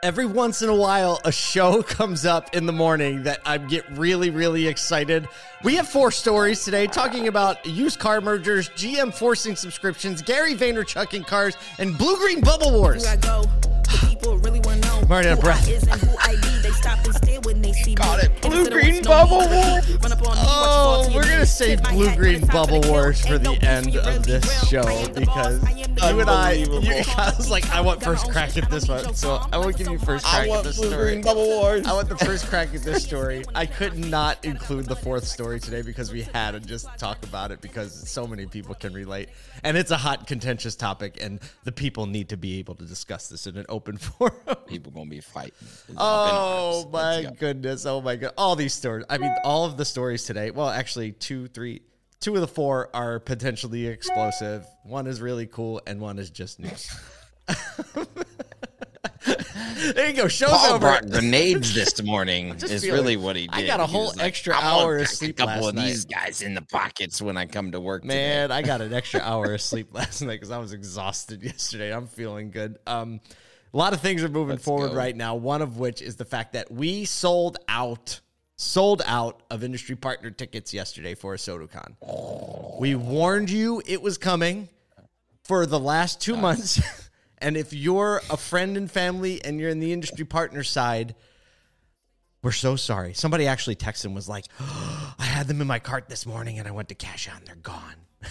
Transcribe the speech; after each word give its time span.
Every 0.00 0.26
once 0.26 0.62
in 0.62 0.68
a 0.68 0.74
while, 0.74 1.20
a 1.24 1.32
show 1.32 1.82
comes 1.82 2.24
up 2.24 2.54
in 2.54 2.66
the 2.66 2.72
morning 2.72 3.24
that 3.24 3.40
I 3.44 3.58
get 3.58 3.84
really, 3.98 4.30
really 4.30 4.68
excited. 4.68 5.26
We 5.64 5.74
have 5.74 5.88
four 5.88 6.12
stories 6.12 6.64
today 6.64 6.86
talking 6.86 7.26
about 7.26 7.66
used 7.66 7.98
car 7.98 8.20
mergers, 8.20 8.68
GM 8.70 9.12
forcing 9.12 9.56
subscriptions, 9.56 10.22
Gary 10.22 10.54
Vaynerchuk 10.54 11.14
in 11.14 11.24
cars, 11.24 11.56
and 11.78 11.98
blue 11.98 12.16
green 12.16 12.40
bubble 12.40 12.70
wars. 12.72 13.04
I 15.10 15.22
go. 15.22 15.34
The 15.34 15.36
people 15.36 15.38
really 15.38 15.38
want 15.38 15.38
to 15.38 15.38
know 15.38 15.38
I'm 15.38 15.38
already 15.38 15.38
out 15.38 15.38
of 15.38 15.40
breath. 15.44 15.68
is 15.68 15.82
and 15.84 16.00
who 16.02 16.16
I 16.18 16.34
be. 16.36 16.58
They 16.62 16.70
stop 16.70 17.04
and 17.04 17.14
stare 17.14 17.40
when 17.40 17.62
they 17.62 17.72
see 17.72 17.94
Got 17.94 18.22
it. 18.24 18.42
Blue 18.42 18.68
green 18.68 19.02
bubble 19.02 19.40
need, 19.40 19.50
war. 19.50 19.98
Run 20.02 20.12
up 20.12 20.22
on 20.28 20.36
me, 20.36 20.42
Oh, 20.44 20.98
watch 21.00 21.04
fall 21.04 21.04
to 21.10 21.14
we're 21.16 21.22
gonna 21.22 21.38
knees. 21.38 21.50
save 21.54 21.82
blue 21.84 22.14
green 22.16 22.34
when 22.34 22.34
it's 22.42 22.46
time 22.52 22.56
bubble 22.66 22.80
to 22.82 22.88
wars 22.90 23.24
for 23.26 23.38
the 23.38 23.52
end 23.64 23.96
of 23.96 24.24
this 24.26 24.68
show 24.68 24.82
I 24.82 24.92
am 24.92 25.12
the 25.14 25.20
because 25.20 25.58
boss. 25.60 25.68
I 25.68 25.72
am 25.80 25.94
the 25.94 26.08
you 26.12 26.20
and 26.20 26.30
I, 26.30 26.52
unbelievable. 26.56 26.84
you, 26.84 27.02
I 27.16 27.32
was 27.36 27.50
like, 27.50 27.70
I 27.70 27.80
want 27.80 28.02
first 28.02 28.30
crack 28.30 28.56
at 28.56 28.70
this 28.70 28.88
one, 28.88 29.14
so 29.14 29.40
I 29.52 29.56
will 29.58 29.70
give 29.72 29.88
you 29.88 29.98
first 29.98 30.24
crack 30.26 30.42
at 30.42 30.48
want 30.48 30.64
this 30.64 30.76
blue 30.78 30.90
story. 30.90 31.10
green 31.12 31.22
bubble 31.22 31.46
wars. 31.46 31.86
I 31.86 31.92
want 31.94 32.08
the 32.08 32.16
first 32.18 32.46
crack 32.46 32.74
at 32.74 32.82
this 32.82 33.02
story. 33.08 33.44
I 33.54 33.66
could 33.66 33.96
not 33.98 34.44
include 34.44 34.86
the 34.86 34.96
fourth 34.96 35.24
story 35.26 35.58
today 35.60 35.82
because 35.82 36.12
we 36.12 36.22
had 36.22 36.50
to 36.52 36.60
just 36.60 36.86
talk 36.98 37.22
about 37.24 37.50
it 37.50 37.60
because 37.60 38.08
so 38.08 38.26
many 38.26 38.46
people 38.46 38.74
can 38.74 38.92
relate. 38.92 39.28
And 39.64 39.76
it's 39.76 39.90
a 39.90 39.96
hot, 39.96 40.26
contentious 40.26 40.76
topic, 40.76 41.18
and 41.20 41.40
the 41.64 41.72
people 41.72 42.06
need 42.06 42.28
to 42.28 42.36
be 42.36 42.58
able 42.58 42.74
to 42.76 42.84
discuss 42.84 43.28
this 43.28 43.46
in 43.46 43.56
an 43.56 43.66
open 43.68 43.96
forum. 43.96 44.34
People 44.66 44.92
gonna 44.98 45.10
be 45.10 45.20
fighting. 45.20 45.52
It's 45.60 45.90
up 45.90 45.90
in 45.90 45.96
Oh 45.98 46.88
my 46.92 47.16
Let's 47.16 47.26
go. 47.28 47.34
goodness. 47.38 47.86
Oh 47.86 48.00
my 48.00 48.16
god. 48.16 48.32
All 48.36 48.56
these 48.56 48.74
stories. 48.74 49.04
I 49.08 49.18
mean, 49.18 49.34
all 49.44 49.64
of 49.64 49.76
the 49.76 49.84
stories 49.84 50.24
today. 50.24 50.50
Well, 50.50 50.68
actually, 50.68 51.12
two, 51.12 51.46
three, 51.48 51.82
two 52.20 52.34
of 52.34 52.40
the 52.40 52.48
four 52.48 52.90
are 52.94 53.18
potentially 53.20 53.86
explosive. 53.86 54.66
One 54.84 55.06
is 55.06 55.20
really 55.20 55.46
cool, 55.46 55.80
and 55.86 56.00
one 56.00 56.18
is 56.18 56.30
just 56.30 56.58
news. 56.60 56.88
there 59.94 60.08
you 60.10 60.14
go. 60.16 60.28
Show's 60.28 60.50
Paul 60.50 60.70
over. 60.74 60.78
brought 60.80 61.10
grenades 61.10 61.74
this 61.74 62.02
morning. 62.04 62.50
is 62.62 62.84
really 62.88 63.16
what 63.16 63.36
he 63.36 63.46
did. 63.46 63.54
I 63.54 63.66
got 63.66 63.80
a 63.80 63.86
whole 63.86 64.08
like, 64.08 64.20
extra 64.22 64.54
hour 64.54 64.98
of 64.98 65.08
sleep 65.08 65.38
A 65.38 65.46
couple 65.46 65.54
last 65.62 65.68
of 65.70 65.74
night." 65.76 65.86
these 65.86 66.04
guys 66.04 66.42
in 66.42 66.54
the 66.54 66.62
pockets 66.62 67.20
when 67.22 67.36
I 67.36 67.46
come 67.46 67.72
to 67.72 67.80
work. 67.80 68.02
today." 68.02 68.14
Man, 68.14 68.52
I 68.52 68.62
got 68.62 68.80
an 68.80 68.92
extra 68.92 69.20
hour 69.24 69.54
of 69.54 69.60
sleep 69.60 69.94
last 69.94 70.20
night 70.22 70.34
because 70.34 70.50
I 70.50 70.58
was 70.58 70.72
exhausted 70.72 71.42
yesterday. 71.42 71.92
I'm 71.94 72.06
feeling 72.06 72.50
good. 72.50 72.78
Um, 72.86 73.20
a 73.72 73.76
lot 73.76 73.92
of 73.92 74.00
things 74.00 74.22
are 74.22 74.28
moving 74.28 74.54
Let's 74.56 74.64
forward 74.64 74.90
go. 74.90 74.94
right 74.94 75.14
now. 75.16 75.34
One 75.34 75.62
of 75.62 75.78
which 75.78 76.00
is 76.02 76.16
the 76.16 76.24
fact 76.24 76.54
that 76.54 76.70
we 76.70 77.04
sold 77.04 77.58
out, 77.68 78.20
sold 78.56 79.02
out 79.06 79.42
of 79.50 79.62
industry 79.62 79.96
partner 79.96 80.30
tickets 80.30 80.72
yesterday 80.72 81.14
for 81.14 81.34
ASOTU 81.34 81.70
CON. 81.70 82.76
We 82.80 82.94
warned 82.94 83.50
you 83.50 83.82
it 83.86 84.00
was 84.00 84.18
coming 84.18 84.68
for 85.44 85.66
the 85.66 85.80
last 85.80 86.20
two 86.20 86.36
months. 86.36 86.80
and 87.38 87.56
if 87.56 87.72
you're 87.72 88.22
a 88.30 88.36
friend 88.36 88.76
and 88.76 88.90
family 88.90 89.44
and 89.44 89.60
you're 89.60 89.70
in 89.70 89.80
the 89.80 89.92
industry 89.92 90.24
partner 90.24 90.62
side, 90.62 91.14
we're 92.42 92.52
so 92.52 92.76
sorry. 92.76 93.14
Somebody 93.14 93.46
actually 93.46 93.76
texted 93.76 94.06
and 94.06 94.14
was 94.14 94.28
like, 94.28 94.46
I 94.60 95.24
had 95.24 95.46
them 95.48 95.60
in 95.60 95.66
my 95.66 95.78
cart 95.78 96.08
this 96.08 96.24
morning 96.24 96.58
and 96.58 96.66
I 96.66 96.70
went 96.70 96.88
to 96.88 96.94
cash 96.94 97.28
out 97.28 97.38
and 97.38 97.46
they're 97.46 97.56
gone. 97.56 97.94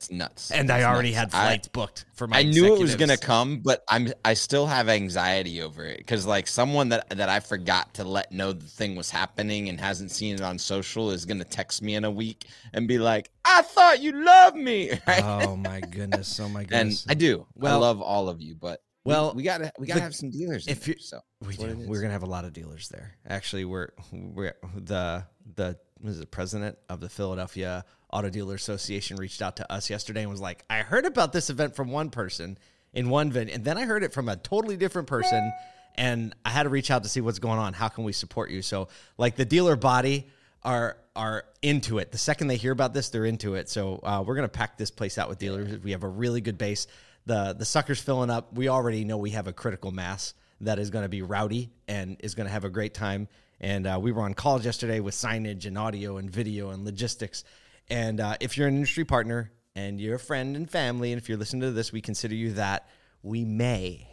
That's 0.00 0.10
nuts. 0.10 0.50
And 0.50 0.70
I 0.70 0.80
That's 0.80 0.94
already 0.94 1.12
had 1.12 1.26
nuts. 1.28 1.34
I- 1.34 1.46
flights 1.46 1.68
booked 1.68 2.04
for 2.14 2.26
my 2.26 2.38
I 2.38 2.42
knew 2.44 2.74
it 2.74 2.80
was 2.80 2.96
gonna 2.96 3.18
come, 3.18 3.58
but 3.60 3.84
I'm 3.86 4.10
I 4.24 4.32
still 4.34 4.66
have 4.66 4.88
anxiety 4.88 5.60
over 5.60 5.84
it 5.84 5.98
because 5.98 6.24
like 6.24 6.46
someone 6.46 6.88
that 6.88 7.10
that 7.10 7.28
I 7.28 7.40
forgot 7.40 7.92
to 7.94 8.04
let 8.04 8.32
know 8.32 8.52
the 8.52 8.64
thing 8.66 8.96
was 8.96 9.10
happening 9.10 9.68
and 9.68 9.78
hasn't 9.78 10.10
seen 10.10 10.34
it 10.36 10.40
on 10.40 10.58
social 10.58 11.10
is 11.10 11.26
gonna 11.26 11.44
text 11.44 11.82
me 11.82 11.96
in 11.96 12.04
a 12.04 12.10
week 12.10 12.46
and 12.72 12.88
be 12.88 12.98
like, 12.98 13.30
"I 13.44 13.60
thought 13.60 14.00
you 14.00 14.12
loved 14.12 14.56
me," 14.56 14.90
right? 15.06 15.22
Oh 15.22 15.54
my 15.56 15.80
goodness. 15.80 16.40
Oh 16.40 16.48
my 16.48 16.64
goodness! 16.64 17.04
and. 17.04 17.10
I 17.10 17.14
do. 17.14 17.46
Well- 17.54 17.76
I 17.76 17.86
love 17.88 18.00
all 18.00 18.30
of 18.30 18.40
you, 18.40 18.54
but 18.54 18.82
well, 19.04 19.32
we, 19.34 19.42
gotta 19.42 19.70
we 19.78 19.86
gotta 19.86 20.00
the- 20.00 20.04
have 20.04 20.14
some 20.14 20.30
dealers. 20.30 20.66
if 20.66 20.84
there, 20.84 20.94
you- 20.94 21.00
so 21.00 21.20
we 21.46 21.56
do. 21.56 21.84
We're 21.86 22.00
gonna 22.00 22.12
have 22.12 22.22
a 22.22 22.26
lot 22.26 22.44
of 22.46 22.52
dealers 22.54 22.88
there. 22.88 23.16
Actually, 23.28 23.66
we're 23.66 23.90
we're 24.12 24.54
the 24.74 25.24
the 25.56 25.78
is 26.04 26.20
it 26.20 26.30
president 26.30 26.78
of 26.88 27.00
the 27.00 27.08
Philadelphia 27.10 27.84
Auto 28.12 28.30
Dealer 28.30 28.54
Association 28.54 29.16
reached 29.16 29.42
out 29.42 29.56
to 29.56 29.72
us 29.72 29.90
yesterday 29.90 30.22
and 30.22 30.30
was 30.30 30.40
like, 30.40 30.64
I 30.68 30.78
heard 30.78 31.06
about 31.06 31.32
this 31.32 31.50
event 31.50 31.76
from 31.76 31.90
one 31.90 32.10
person 32.10 32.58
in 32.92 33.08
one 33.08 33.30
venue, 33.30 33.54
and 33.54 33.64
then 33.64 33.78
I 33.78 33.84
heard 33.84 34.02
it 34.02 34.12
from 34.12 34.28
a 34.28 34.36
totally 34.36 34.76
different 34.76 35.08
person, 35.08 35.52
and 35.94 36.34
I 36.44 36.50
had 36.50 36.64
to 36.64 36.68
reach 36.68 36.90
out 36.90 37.04
to 37.04 37.08
see 37.08 37.20
what's 37.20 37.38
going 37.38 37.58
on. 37.58 37.72
How 37.72 37.88
can 37.88 38.04
we 38.04 38.12
support 38.12 38.50
you? 38.50 38.62
So, 38.62 38.88
like 39.16 39.36
the 39.36 39.44
dealer 39.44 39.76
body 39.76 40.26
are 40.62 40.96
are 41.14 41.44
into 41.62 41.98
it. 41.98 42.12
The 42.12 42.18
second 42.18 42.48
they 42.48 42.56
hear 42.56 42.72
about 42.72 42.94
this, 42.94 43.10
they're 43.10 43.26
into 43.26 43.54
it. 43.54 43.68
So 43.68 44.00
uh, 44.02 44.22
we're 44.26 44.36
gonna 44.36 44.48
pack 44.48 44.76
this 44.76 44.90
place 44.90 45.18
out 45.18 45.28
with 45.28 45.38
dealers. 45.38 45.82
We 45.82 45.92
have 45.92 46.02
a 46.02 46.08
really 46.08 46.40
good 46.40 46.58
base. 46.58 46.86
The 47.26 47.54
the 47.56 47.64
sucker's 47.64 48.00
filling 48.00 48.30
up. 48.30 48.52
We 48.52 48.68
already 48.68 49.04
know 49.04 49.18
we 49.18 49.30
have 49.30 49.46
a 49.46 49.52
critical 49.52 49.90
mass 49.90 50.34
that 50.60 50.78
is 50.78 50.90
going 50.90 51.04
to 51.04 51.08
be 51.08 51.22
rowdy 51.22 51.70
and 51.88 52.16
is 52.20 52.34
going 52.34 52.46
to 52.46 52.52
have 52.52 52.64
a 52.64 52.70
great 52.70 52.94
time. 52.94 53.28
And 53.60 53.86
uh, 53.86 53.98
we 54.00 54.12
were 54.12 54.22
on 54.22 54.34
calls 54.34 54.64
yesterday 54.64 55.00
with 55.00 55.14
signage 55.14 55.66
and 55.66 55.76
audio 55.76 56.16
and 56.16 56.30
video 56.30 56.70
and 56.70 56.84
logistics. 56.84 57.44
And 57.90 58.20
uh, 58.20 58.36
if 58.40 58.56
you're 58.56 58.68
an 58.68 58.74
industry 58.76 59.04
partner 59.04 59.50
and 59.74 60.00
you're 60.00 60.14
a 60.14 60.18
friend 60.20 60.54
and 60.56 60.70
family, 60.70 61.12
and 61.12 61.20
if 61.20 61.28
you're 61.28 61.38
listening 61.38 61.62
to 61.62 61.72
this, 61.72 61.92
we 61.92 62.00
consider 62.00 62.34
you 62.34 62.52
that. 62.54 62.88
We 63.22 63.44
may 63.44 64.06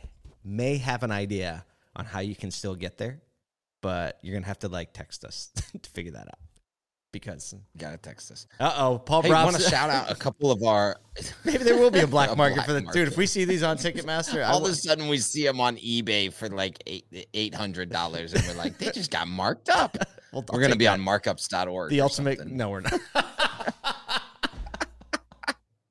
may 0.43 0.77
have 0.77 1.03
an 1.03 1.11
idea 1.11 1.63
on 1.95 2.05
how 2.05 2.19
you 2.19 2.35
can 2.35 2.51
still 2.51 2.75
get 2.75 2.97
there, 2.97 3.21
but 3.81 4.17
you're 4.21 4.33
gonna 4.33 4.45
have 4.47 4.59
to 4.59 4.67
like 4.67 4.93
text 4.93 5.23
us 5.23 5.51
to 5.81 5.89
figure 5.91 6.11
that 6.13 6.27
out. 6.27 6.39
Because 7.13 7.53
you 7.53 7.59
gotta 7.79 7.97
text 7.97 8.31
us. 8.31 8.47
uh 8.59 8.73
oh, 8.77 8.99
Paul 8.99 9.21
Hey, 9.21 9.29
want 9.31 9.55
to 9.55 9.61
shout 9.69 9.89
out 9.89 10.11
a 10.11 10.15
couple 10.15 10.51
of 10.51 10.61
our. 10.63 10.97
Maybe 11.45 11.63
there 11.63 11.77
will 11.77 11.89
be 11.91 11.99
a 12.01 12.07
black 12.07 12.31
A 12.31 12.35
market 12.35 12.55
black 12.55 12.67
for 12.67 12.73
the 12.73 12.81
dude. 12.81 13.07
If 13.07 13.15
we 13.17 13.25
see 13.25 13.45
these 13.45 13.63
on 13.63 13.77
Ticketmaster, 13.77 14.39
I 14.43 14.49
All 14.49 14.63
of 14.65 14.69
a 14.71 14.75
sudden, 14.75 15.07
we 15.07 15.17
see 15.19 15.43
them 15.45 15.61
on 15.61 15.77
eBay 15.77 16.33
for 16.33 16.49
like 16.49 16.83
eight 16.85 17.05
eight 17.33 17.55
hundred 17.55 17.89
dollars, 17.89 18.33
and 18.33 18.45
we're 18.45 18.55
like, 18.55 18.77
they 18.77 18.91
just 18.91 19.09
got 19.09 19.27
marked 19.27 19.69
up. 19.69 19.95
We'll- 20.33 20.43
we're 20.51 20.61
gonna 20.61 20.75
be 20.75 20.85
that. 20.85 20.99
on 20.99 21.01
markups.org. 21.01 21.89
the 21.89 22.01
ultimate. 22.01 22.39
something. 22.39 22.57
No, 22.57 22.69
we're 22.71 22.81
not. 22.81 22.99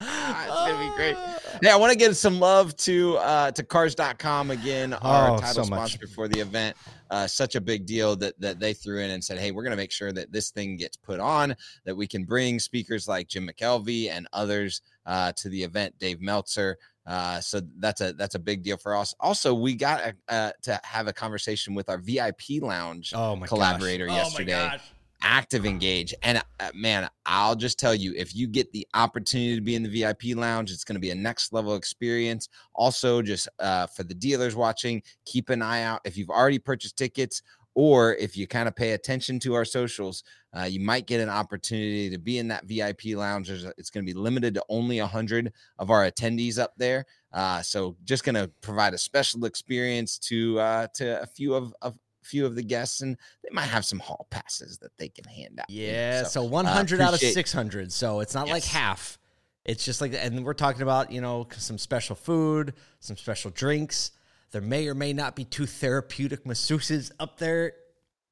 Ah, 0.01 0.45
it's 0.45 0.55
gonna 0.73 0.86
be 0.86 0.86
great. 0.97 1.17
Yeah, 1.63 1.73
I 1.73 1.77
want 1.77 1.93
to 1.93 1.99
give 1.99 2.17
some 2.17 2.39
love 2.41 2.77
to 2.79 3.17
uh, 3.19 3.51
to 3.53 3.63
Cars.com 3.63 4.51
again, 4.51 4.93
our 4.95 5.31
Oh, 5.33 5.39
title 5.39 5.65
so 5.65 5.71
much. 5.71 5.93
sponsor 5.93 6.07
for 6.09 6.29
the 6.29 6.41
event. 6.41 6.77
Uh, 7.11 7.27
such 7.27 7.55
a 7.55 7.61
big 7.61 7.87
deal 7.87 8.17
that 8.17 8.39
that 8.41 8.59
they 8.59 8.75
threw 8.75 9.01
in 9.01 9.11
and 9.11 9.23
said, 9.23 9.39
"Hey, 9.39 9.53
we're 9.53 9.63
going 9.63 9.71
to 9.71 9.77
make 9.77 9.93
sure 9.93 10.13
that 10.13 10.33
this 10.33 10.51
thing 10.51 10.77
gets 10.77 10.97
put 10.97 11.21
on, 11.21 11.55
that 11.85 11.95
we 11.97 12.07
can 12.07 12.25
bring 12.25 12.59
speakers 12.59 13.07
like 13.07 13.29
Jim 13.29 13.49
McKelvey 13.49 14.11
and 14.11 14.27
others 14.33 14.83
uh, 15.07 15.33
to 15.37 15.49
the 15.49 15.63
event. 15.63 15.95
Dave 15.99 16.21
Meltzer." 16.21 16.77
Uh, 17.07 17.41
so 17.41 17.61
that's 17.79 18.01
a 18.01 18.13
that's 18.15 18.35
a 18.35 18.39
big 18.39 18.65
deal 18.65 18.77
for 18.77 18.97
us. 18.97 19.15
Also, 19.21 19.55
we 19.55 19.75
got 19.77 20.13
uh, 20.29 20.51
to 20.63 20.81
have 20.83 21.07
a 21.07 21.13
conversation 21.13 21.73
with 21.75 21.89
our 21.89 21.99
VIP 21.99 22.61
lounge 22.61 23.13
Oh 23.15 23.37
my 23.37 23.47
collaborator 23.47 24.07
gosh. 24.09 24.17
yesterday 24.17 24.55
Oh 24.55 24.65
my 24.65 24.71
gosh. 24.73 24.81
Active 25.23 25.67
engage. 25.67 26.15
And 26.23 26.43
uh, 26.61 26.71
man 26.75 27.09
i'll 27.27 27.57
just 27.57 27.79
tell 27.79 27.95
you 27.95 28.13
if 28.17 28.35
you 28.35 28.47
get 28.47 28.71
the 28.73 28.87
opportunity 28.95 29.55
to 29.55 29.61
be 29.61 29.75
in 29.75 29.83
the 29.83 29.89
vip 29.89 30.23
lounge 30.37 30.71
it's 30.71 30.85
going 30.85 30.95
to 30.95 31.01
be 31.01 31.11
a 31.11 31.15
next 31.15 31.53
level 31.53 31.75
experience. 31.75 32.49
Also 32.75 33.23
just 33.23 33.49
uh, 33.59 33.87
for 33.87 34.05
the 34.05 34.15
dealers 34.15 34.55
watching 34.55 35.03
keep 35.25 35.51
an 35.51 35.63
eye 35.63 35.83
out. 35.83 36.01
If 36.05 36.17
you've 36.17 36.31
already 36.31 36.59
purchased 36.59 36.97
tickets 36.97 37.43
or 37.75 38.15
if 38.15 38.37
you 38.37 38.47
kind 38.47 38.69
of 38.69 38.77
pay 38.77 38.93
attention 38.93 39.39
to 39.41 39.55
our 39.55 39.65
socials 39.65 40.23
uh, 40.57 40.65
you 40.65 40.81
might 40.81 41.07
get 41.07 41.21
an 41.21 41.29
opportunity 41.29 42.09
to 42.09 42.19
be 42.19 42.39
in 42.39 42.49
that 42.49 42.65
vip 42.65 43.01
lounge. 43.05 43.49
There's 43.49 43.65
it's 43.77 43.91
going 43.91 44.07
to 44.07 44.13
be 44.13 44.19
limited 44.19 44.55
to 44.55 44.65
only 44.69 45.01
100 45.01 45.53
of 45.79 45.91
our 45.91 46.11
attendees 46.11 46.59
up 46.59 46.73
there. 46.79 47.05
Uh, 47.33 47.61
so 47.61 47.97
just 48.05 48.25
going 48.25 48.37
to 48.37 48.51
provide 48.63 48.95
a 48.95 48.99
special 48.99 49.45
experience 49.45 50.19
to 50.19 50.59
uh, 50.59 50.87
to 50.95 51.21
a 51.21 51.27
few 51.27 51.55
of, 51.55 51.75
of 51.83 51.99
few 52.27 52.45
of 52.47 52.55
the 52.55 52.63
guests 52.63 53.01
and 53.01 53.17
they 53.43 53.51
might 53.53 53.63
have 53.63 53.85
some 53.85 53.99
hall 53.99 54.27
passes 54.31 54.79
that 54.79 54.97
they 54.99 55.09
can 55.09 55.25
hand 55.25 55.59
out 55.61 55.71
you 55.71 55.87
know, 55.87 55.93
Yeah, 55.93 56.23
so, 56.25 56.43
100 56.45 57.01
uh, 57.01 57.05
out 57.05 57.15
of 57.15 57.21
600. 57.21 57.93
So 57.93 58.21
it's 58.21 58.35
not 58.35 58.49
like 58.49 58.65
half. 58.65 59.19
It's 59.65 59.85
just 59.85 60.01
like, 60.01 60.15
and 60.15 60.45
we're 60.45 60.55
talking 60.55 60.83
about, 60.83 61.11
you 61.11 61.21
know, 61.21 61.49
some 61.57 61.79
special 61.79 62.15
food, 62.15 62.75
some 63.01 63.17
special 63.17 63.51
drinks. 63.51 64.13
There 64.53 64.61
may 64.61 64.87
or 64.87 64.95
may 64.95 65.13
not 65.13 65.35
be 65.35 65.45
two 65.45 65.67
therapeutic 65.67 66.45
masseuses 66.45 67.11
up 67.19 67.39
there 67.39 67.73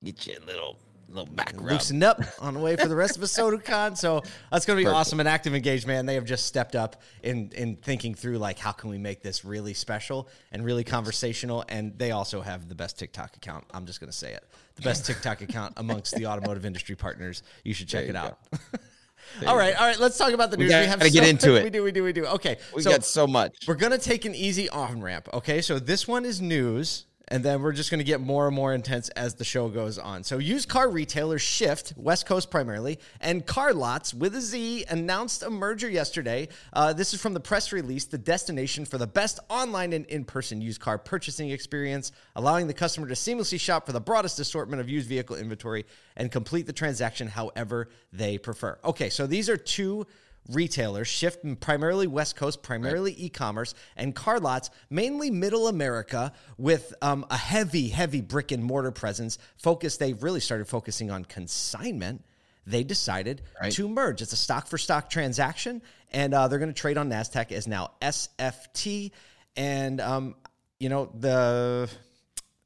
get 0.05 0.27
you 0.27 0.37
a 0.37 0.45
little 0.47 0.79
little 1.09 1.27
back 1.27 1.53
rub. 1.57 1.73
loosened 1.73 2.03
up 2.03 2.21
on 2.41 2.55
the 2.55 2.61
way 2.61 2.77
for 2.77 2.89
the 2.89 2.97
rest 2.97 3.17
of 3.17 3.23
ASOTU 3.23 3.65
CON. 3.65 3.97
So 3.97 4.23
that's 4.51 4.65
going 4.67 4.77
to 4.77 4.81
be 4.81 4.85
Perfect. 4.85 4.97
awesome. 4.99 5.21
And 5.21 5.29
Active 5.29 5.55
Engage, 5.55 5.87
man, 5.87 6.07
they 6.07 6.15
have 6.15 6.25
just 6.25 6.47
stepped 6.47 6.75
up 6.77 7.03
in 7.23 7.51
in 7.55 7.77
thinking 7.77 8.15
through 8.15 8.39
like 8.39 8.59
how 8.59 8.73
can 8.73 8.91
we 8.91 8.99
make 8.99 9.23
this 9.23 9.45
really 9.45 9.75
special 9.75 10.29
and 10.53 10.65
really 10.65 10.85
conversational. 10.85 11.65
And 11.69 11.97
they 11.99 12.11
also 12.11 12.41
have 12.41 12.69
the 12.69 12.75
best 12.75 12.99
TikTok 12.99 13.37
account. 13.37 13.65
I'm 13.73 13.87
just 13.87 14.01
going 14.01 14.11
to 14.11 14.17
say 14.17 14.33
it, 14.33 14.45
the 14.77 14.83
best 14.83 15.07
TikTok 15.07 15.41
account 15.43 15.75
amongst 15.77 16.15
the 16.17 16.27
automotive 16.27 16.65
industry 16.65 16.97
partners. 16.97 17.43
You 17.65 17.75
should 17.75 17.89
check 17.89 18.07
There 18.07 18.11
it 18.11 18.19
you 18.19 18.19
out. 18.21 18.39
all 19.47 19.57
right, 19.57 19.75
all 19.81 19.87
right. 19.87 19.99
Let's 19.99 20.19
talk 20.19 20.33
about 20.33 20.51
the 20.51 20.57
news. 20.57 20.69
We 20.69 20.75
news. 20.75 20.87
gotta 20.87 21.05
have 21.05 21.13
get 21.13 21.25
so- 21.25 21.49
into 21.51 21.55
it. 21.61 21.65
We 21.65 21.71
do, 21.71 21.83
we 21.83 21.93
do, 21.93 22.03
we 22.05 22.13
do. 22.13 22.27
Okay, 22.27 22.59
we 22.75 22.83
so 22.83 22.91
got 22.91 23.05
so 23.05 23.27
much 23.27 23.57
we're 23.67 23.75
gonna 23.75 23.99
take 23.99 24.25
an 24.25 24.35
easy 24.35 24.69
on 24.69 25.01
ramp. 25.01 25.29
Okay, 25.33 25.61
so 25.61 25.79
this 25.79 26.07
one 26.07 26.25
is 26.25 26.41
news, 26.41 27.07
and 27.29 27.43
then 27.43 27.63
we're 27.63 27.73
just 27.73 27.91
going 27.91 27.99
to 27.99 28.05
get 28.05 28.21
more 28.21 28.47
and 28.47 28.55
more 28.55 28.75
intense 28.75 29.09
as 29.11 29.35
the 29.35 29.45
show 29.45 29.69
goes 29.69 29.99
on. 29.99 30.25
So, 30.25 30.39
used 30.39 30.69
car 30.69 30.91
retailers 30.91 31.43
Shift, 31.43 31.95
West 31.97 32.27
Coast 32.27 32.51
primarily, 32.51 32.99
and 33.21 33.47
CarLotz 33.47 34.15
with 34.15 34.35
a 34.35 34.41
Z 34.41 34.85
announced 34.89 35.43
a 35.43 35.51
merger 35.51 35.89
yesterday. 35.89 36.49
Uh, 36.73 36.93
this 36.93 37.15
is 37.15 37.21
from 37.21 37.35
the 37.35 37.41
press 37.41 37.73
release, 37.73 38.05
the 38.05 38.19
destination 38.19 38.85
for 38.85 38.99
the 38.99 39.07
best 39.07 39.41
online 39.49 39.93
and 39.93 40.07
in 40.07 40.25
person 40.25 40.61
used 40.61 40.81
car 40.81 40.99
purchasing 40.99 41.51
experience, 41.51 42.13
allowing 42.37 42.67
the 42.67 42.75
customer 42.75 43.07
to 43.09 43.15
seamlessly 43.15 43.59
shop 43.59 43.87
for 43.87 43.93
the 43.93 44.01
broadest 44.01 44.39
assortment 44.39 44.81
of 44.81 44.89
used 44.89 45.09
vehicle 45.09 45.37
inventory 45.37 45.87
and 46.17 46.31
complete 46.31 46.67
the 46.67 46.73
transaction 46.73 47.29
however 47.29 47.89
they 48.13 48.39
prefer. 48.39 48.79
Okay, 48.85 49.09
so 49.09 49.27
these 49.27 49.49
are 49.49 49.57
two 49.57 50.07
retailers 50.51 51.09
shift 51.09 51.39
primarily 51.61 52.07
west 52.07 52.37
coast 52.37 52.63
primarily 52.63 53.13
right. 53.13 53.21
e-commerce 53.21 53.75
and 53.97 54.15
CarLotz 54.15 54.69
mainly 54.91 55.31
middle 55.31 55.69
america 55.69 56.33
with 56.59 56.95
um, 57.01 57.25
a 57.31 57.37
heavy 57.37 57.89
heavy 57.89 58.21
brick 58.21 58.53
and 58.53 58.63
mortar 58.63 58.91
presence 58.91 59.39
focus 59.57 59.97
they 59.97 60.13
really 60.15 60.41
started 60.41 60.67
focusing 60.67 61.11
on 61.11 61.25
consignment. 61.25 62.25
They 62.67 62.83
decided 62.83 63.43
right. 63.61 63.71
to 63.73 63.89
merge. 63.89 64.23
It's 64.23 64.33
a 64.33 64.37
stock 64.37 64.69
for 64.69 64.79
stock 64.79 65.11
transaction 65.11 65.83
and 66.13 66.33
uh, 66.33 66.49
they're 66.49 66.59
going 66.59 66.73
to 66.73 66.81
trade 66.81 66.99
on 66.99 67.11
nasdaq 67.11 67.53
as 67.53 67.67
now 67.67 67.93
sft 68.03 69.11
and 69.57 70.01
um, 70.01 70.35
you 70.79 70.89
know 70.89 71.11
the 71.19 71.91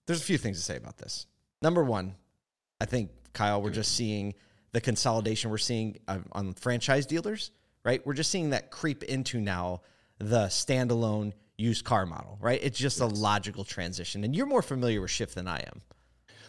there's 0.07 0.21
a 0.21 0.25
few 0.25 0.39
things 0.39 0.57
to 0.59 0.65
say 0.65 0.77
about 0.77 0.99
this. 0.99 1.27
Number 1.63 1.85
one 1.85 2.15
i 2.81 2.85
think 2.85 3.11
kyle 3.33 3.61
we're 3.61 3.71
just 3.71 3.95
seeing 3.95 4.35
the 4.73 4.81
consolidation 4.81 5.51
we're 5.51 5.59
seeing 5.59 5.99
uh, 6.07 6.19
on 6.33 6.55
franchise 6.55 7.07
dealers 7.07 7.51
right? 7.89 8.07
We're 8.07 8.13
just 8.13 8.31
seeing 8.31 8.51
that 8.51 8.71
creep 8.71 9.03
into 9.05 9.41
now 9.41 9.81
the 10.19 10.49
standalone 10.49 11.33
used 11.57 11.87
car 11.87 12.05
model, 12.05 12.37
right? 12.39 12.61
It's 12.63 12.79
just 12.79 13.01
yes. 13.01 13.11
a 13.11 13.15
logical 13.15 13.65
transition. 13.65 14.25
And 14.25 14.37
you're 14.37 14.45
more 14.45 14.61
familiar 14.61 15.01
with 15.01 15.11
Shift 15.11 15.35
than 15.35 15.49
I 15.49 15.61
am. 15.61 15.81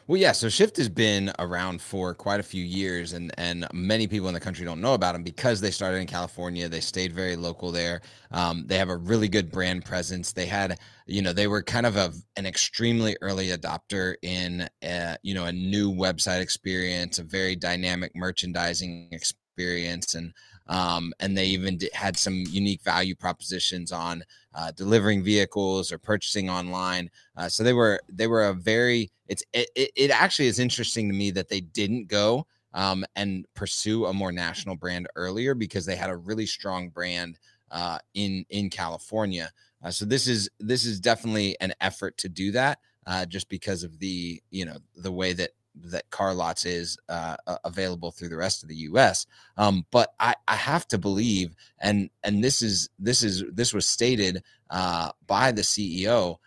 Well, 0.05 0.19
yeah. 0.19 0.33
So 0.33 0.49
Shift 0.49 0.75
has 0.75 0.89
been 0.89 1.31
around 1.39 1.81
for 1.81 2.13
quite 2.13 2.41
a 2.41 2.43
few 2.43 2.65
years, 2.65 3.13
and 3.13 3.31
and 3.37 3.65
many 3.71 4.05
people 4.05 4.27
in 4.27 4.33
the 4.33 4.39
country 4.41 4.65
don't 4.65 4.81
know 4.81 4.95
about 4.95 5.13
them 5.13 5.23
because 5.23 5.61
they 5.61 5.71
started 5.71 5.99
in 5.99 6.07
California. 6.07 6.67
They 6.67 6.81
stayed 6.81 7.13
very 7.13 7.37
local 7.37 7.71
there. 7.71 8.01
Um, 8.31 8.65
they 8.67 8.77
have 8.77 8.89
a 8.89 8.97
really 8.97 9.29
good 9.29 9.49
brand 9.49 9.85
presence. 9.85 10.33
They 10.33 10.47
had, 10.47 10.79
you 11.05 11.21
know, 11.21 11.31
they 11.31 11.47
were 11.47 11.63
kind 11.63 11.85
of 11.85 11.95
a, 11.95 12.11
an 12.35 12.45
extremely 12.45 13.15
early 13.21 13.49
adopter 13.49 14.15
in, 14.23 14.67
a, 14.83 15.15
you 15.23 15.35
know, 15.35 15.45
a 15.45 15.53
new 15.53 15.89
website 15.89 16.41
experience, 16.41 17.19
a 17.19 17.23
very 17.23 17.55
dynamic 17.55 18.11
merchandising 18.13 19.09
experience, 19.11 20.15
and 20.15 20.33
um, 20.69 21.11
and 21.19 21.35
they 21.35 21.47
even 21.47 21.77
d- 21.77 21.89
had 21.93 22.15
some 22.15 22.45
unique 22.47 22.81
value 22.81 23.15
propositions 23.15 23.91
on 23.91 24.23
uh, 24.53 24.71
delivering 24.71 25.23
vehicles 25.23 25.91
or 25.91 25.97
purchasing 25.97 26.49
online. 26.49 27.09
Uh, 27.35 27.49
so 27.49 27.63
they 27.63 27.73
were 27.73 27.99
they 28.07 28.27
were 28.27 28.45
a 28.45 28.53
very 28.53 29.11
it's 29.27 29.43
it, 29.53 29.69
it 29.75 30.11
actually 30.11 30.47
is 30.47 30.59
interesting 30.59 31.09
to 31.09 31.13
me 31.13 31.31
that 31.31 31.49
they 31.49 31.59
didn't 31.59 32.07
go 32.07 32.45
um, 32.73 33.03
and 33.15 33.45
pursue 33.55 34.05
a 34.05 34.13
more 34.13 34.31
national 34.31 34.75
brand 34.75 35.07
earlier 35.15 35.55
because 35.55 35.85
they 35.85 35.95
had 35.95 36.11
a 36.11 36.17
really 36.17 36.45
strong 36.45 36.89
brand 36.89 37.39
uh, 37.71 37.97
in 38.13 38.45
in 38.49 38.69
California. 38.69 39.51
Uh, 39.83 39.91
so 39.91 40.05
this 40.05 40.27
is 40.27 40.49
this 40.59 40.85
is 40.85 40.99
definitely 40.99 41.57
an 41.61 41.73
effort 41.81 42.15
to 42.17 42.29
do 42.29 42.51
that. 42.51 42.79
Uh, 43.07 43.25
just 43.25 43.49
because 43.49 43.83
of 43.83 43.97
the 43.97 44.39
you 44.51 44.65
know 44.65 44.77
the 44.97 45.11
way 45.11 45.33
that 45.33 45.49
that 45.85 46.09
CarLotz 46.11 46.65
is 46.65 46.97
uh, 47.09 47.37
available 47.63 48.11
through 48.11 48.29
the 48.29 48.37
rest 48.37 48.63
of 48.63 48.69
the 48.69 48.75
U.S. 48.75 49.25
Um, 49.57 49.85
but 49.91 50.13
I, 50.19 50.35
I 50.47 50.55
have 50.55 50.87
to 50.89 50.97
believe, 50.97 51.55
and 51.79 52.09
and 52.23 52.43
this 52.43 52.61
is 52.61 52.89
this 52.99 53.23
is 53.23 53.43
this 53.51 53.73
was 53.73 53.87
stated 53.87 54.43
uh, 54.69 55.11
by 55.27 55.51
the 55.51 55.61
CEO. 55.61 56.37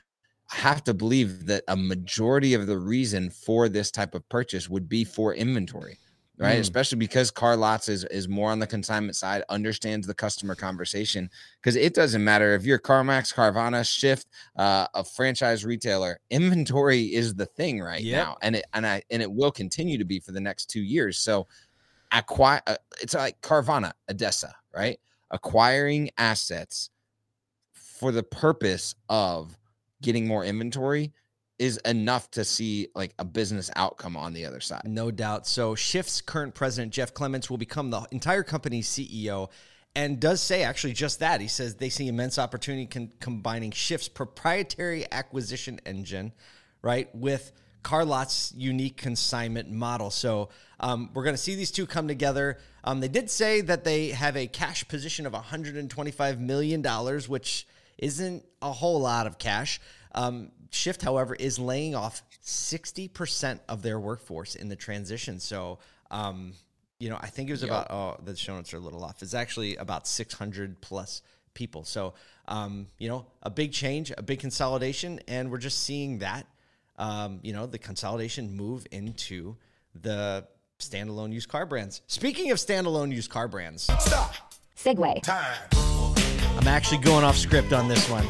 I 0.52 0.56
have 0.56 0.84
to 0.84 0.94
believe 0.94 1.46
that 1.46 1.64
a 1.67 1.76
majority 1.76 2.55
of 2.55 2.67
the 2.67 2.79
reason 2.79 3.31
for 3.31 3.69
this 3.69 3.90
type 3.90 4.14
of 4.14 4.29
purchase 4.29 4.69
would 4.69 4.88
be 4.88 5.05
for 5.05 5.34
inventory 5.34 5.99
right? 6.38 6.56
Mm. 6.56 6.61
Especially 6.61 6.99
because 6.99 7.31
CarLotz 7.31 7.88
is 7.88 8.05
is 8.05 8.29
more 8.29 8.50
on 8.50 8.58
the 8.58 8.67
consignment 8.67 9.17
side, 9.17 9.43
understands 9.49 10.06
the 10.06 10.14
customer 10.14 10.55
conversation. 10.55 11.31
Because 11.61 11.76
it 11.76 11.94
doesn't 11.94 12.23
matter 12.23 12.55
if 12.55 12.64
you're 12.64 12.79
CarMax, 12.79 13.34
Carvana, 13.34 13.88
Shift, 13.88 14.26
uh, 14.56 14.87
a 14.94 15.05
franchise 15.05 15.64
retailer, 15.64 16.19
inventory 16.31 17.02
is 17.02 17.34
the 17.34 17.46
thing 17.46 17.81
right 17.81 18.02
yep. 18.02 18.26
now, 18.26 18.37
and 18.43 18.56
it 18.56 18.64
and 18.73 18.87
I 18.87 19.02
and 19.11 19.23
it 19.23 19.31
will 19.31 19.52
continue 19.52 19.99
to 19.99 20.05
be 20.05 20.20
for 20.20 20.32
the 20.32 20.40
next 20.40 20.67
two 20.67 20.82
years. 20.82 21.19
So, 21.19 21.46
acquire 22.12 22.62
uh, 22.67 22.76
it's 23.00 23.14
like 23.14 23.40
Carvana, 23.40 23.93
ADESA, 24.11 24.52
right? 24.75 24.99
Acquiring 25.31 26.11
assets 26.19 26.90
for 27.73 28.12
the 28.12 28.23
purpose 28.23 28.94
of 29.08 29.56
getting 30.02 30.26
more 30.26 30.44
inventory 30.44 31.12
is 31.62 31.76
enough 31.85 32.29
to 32.29 32.44
see 32.44 32.88
like 32.97 33.14
a 33.20 33.25
business 33.25 33.70
outcome 33.76 34.17
on 34.17 34.32
the 34.32 34.44
other 34.44 34.59
side. 34.59 34.82
No 34.85 35.12
doubt. 35.12 35.47
So 35.47 35.76
Shift's 35.76 36.20
current 36.20 36.56
president 36.56 36.93
Jeff 36.93 37.14
Clementz 37.14 37.49
will 37.49 37.56
become 37.56 37.91
the 37.91 38.05
entire 38.11 38.43
company's 38.43 38.88
CEO 38.88 39.49
and 39.94 40.19
does 40.19 40.41
say 40.41 40.64
actually 40.64 40.94
just 40.94 41.20
that. 41.20 41.41
He 41.41 41.47
says 41.47 41.76
they 41.76 41.88
see 41.88 42.09
immense 42.09 42.37
opportunity 42.37 42.87
con- 42.87 43.12
combining 43.20 43.70
Shift's 43.70 44.09
proprietary 44.09 45.06
acquisition 45.12 45.81
engine, 45.87 46.32
right, 46.82 47.14
with 47.14 47.53
CarLotz's 47.85 48.53
unique 48.56 48.97
consignment 48.97 49.70
model. 49.70 50.11
So 50.11 50.49
um, 50.81 51.11
we're 51.15 51.23
going 51.23 51.37
to 51.37 51.41
see 51.41 51.55
these 51.55 51.70
two 51.70 51.87
come 51.87 52.08
together. 52.08 52.58
Um, 52.82 52.99
they 52.99 53.06
did 53.06 53.31
say 53.31 53.61
that 53.61 53.85
they 53.85 54.08
have 54.08 54.37
a 54.37 54.49
cash 54.49 54.88
position 54.88 55.26
of 55.26 55.32
125 55.32 56.41
million 56.41 56.82
dollars, 56.82 57.29
which 57.29 57.69
isn't 57.99 58.44
a 58.61 58.73
whole 58.73 59.00
lot 59.00 59.29
of 59.29 59.38
cash. 59.38 59.81
Um, 60.14 60.50
Shift, 60.70 61.03
however, 61.03 61.35
is 61.35 61.59
laying 61.59 61.94
off 61.94 62.23
60% 62.44 63.61
of 63.69 63.82
their 63.82 64.00
workforce 64.00 64.55
in 64.55 64.69
the 64.69 64.76
transition. 64.76 65.38
So, 65.38 65.79
um, 66.11 66.55
you 66.99 67.11
know, 67.11 67.19
I 67.20 67.26
think 67.26 67.50
it 67.50 67.53
was 67.53 67.62
yep. 67.62 67.70
about, 67.70 67.91
oh, 67.91 68.20
the 68.25 68.35
show 68.35 68.55
notes 68.55 68.73
are 68.73 68.79
a 68.79 68.81
little 68.81 69.05
off. 69.05 69.23
It's 69.23 69.35
actually 69.35 69.76
about 69.76 70.06
600 70.06 70.81
plus 70.81 71.20
people. 71.53 71.85
So, 71.85 72.14
um, 72.49 72.87
you 72.99 73.09
know, 73.09 73.26
a 73.43 73.50
big 73.50 73.73
change, 73.73 74.12
a 74.17 74.23
big 74.23 74.41
consolidation, 74.41 75.20
and 75.29 75.50
we're 75.50 75.59
just 75.59 75.82
seeing 75.82 76.19
that, 76.19 76.47
um, 76.97 77.41
you 77.43 77.53
know, 77.53 77.67
the 77.67 77.79
consolidation 77.79 78.56
move 78.56 78.87
into 78.91 79.56
the 79.94 80.47
standalone 80.79 81.32
used 81.32 81.49
car 81.49 81.67
brands. 81.67 82.03
Speaking 82.06 82.50
of 82.50 82.58
standalone 82.58 83.12
used 83.12 83.31
car 83.31 83.49
brands, 83.49 83.82
stop. 83.82 84.35
Segue. 84.76 85.23
Time. 85.23 85.56
I'm 86.56 86.69
actually 86.69 86.99
going 86.99 87.25
off 87.25 87.37
script 87.37 87.73
on 87.73 87.88
this 87.88 88.08
one. 88.08 88.26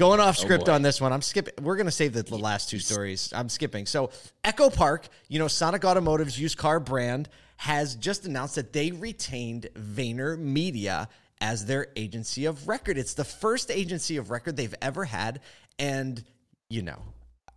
Going 0.00 0.18
off 0.18 0.38
oh, 0.38 0.40
script 0.40 0.70
oh 0.70 0.72
on 0.72 0.80
this 0.80 0.98
one, 0.98 1.12
I'm 1.12 1.20
skipping. 1.20 1.52
We're 1.62 1.76
going 1.76 1.84
to 1.84 1.92
save 1.92 2.14
the, 2.14 2.22
the 2.22 2.38
last 2.38 2.70
two 2.70 2.78
stories. 2.78 3.34
I'm 3.36 3.50
skipping. 3.50 3.84
So, 3.84 4.08
Echo 4.42 4.70
Park, 4.70 5.06
you 5.28 5.38
know, 5.38 5.46
Sonic 5.46 5.84
Automotive's 5.84 6.40
used 6.40 6.56
car 6.56 6.80
brand, 6.80 7.28
has 7.58 7.96
just 7.96 8.24
announced 8.24 8.54
that 8.54 8.72
they 8.72 8.92
retained 8.92 9.68
VaynerMedia 9.74 11.06
as 11.42 11.66
their 11.66 11.88
agency 11.96 12.46
of 12.46 12.66
record. 12.66 12.96
It's 12.96 13.12
the 13.12 13.26
first 13.26 13.70
agency 13.70 14.16
of 14.16 14.30
record 14.30 14.56
they've 14.56 14.74
ever 14.80 15.04
had. 15.04 15.42
And, 15.78 16.24
you 16.70 16.80
know, 16.80 17.02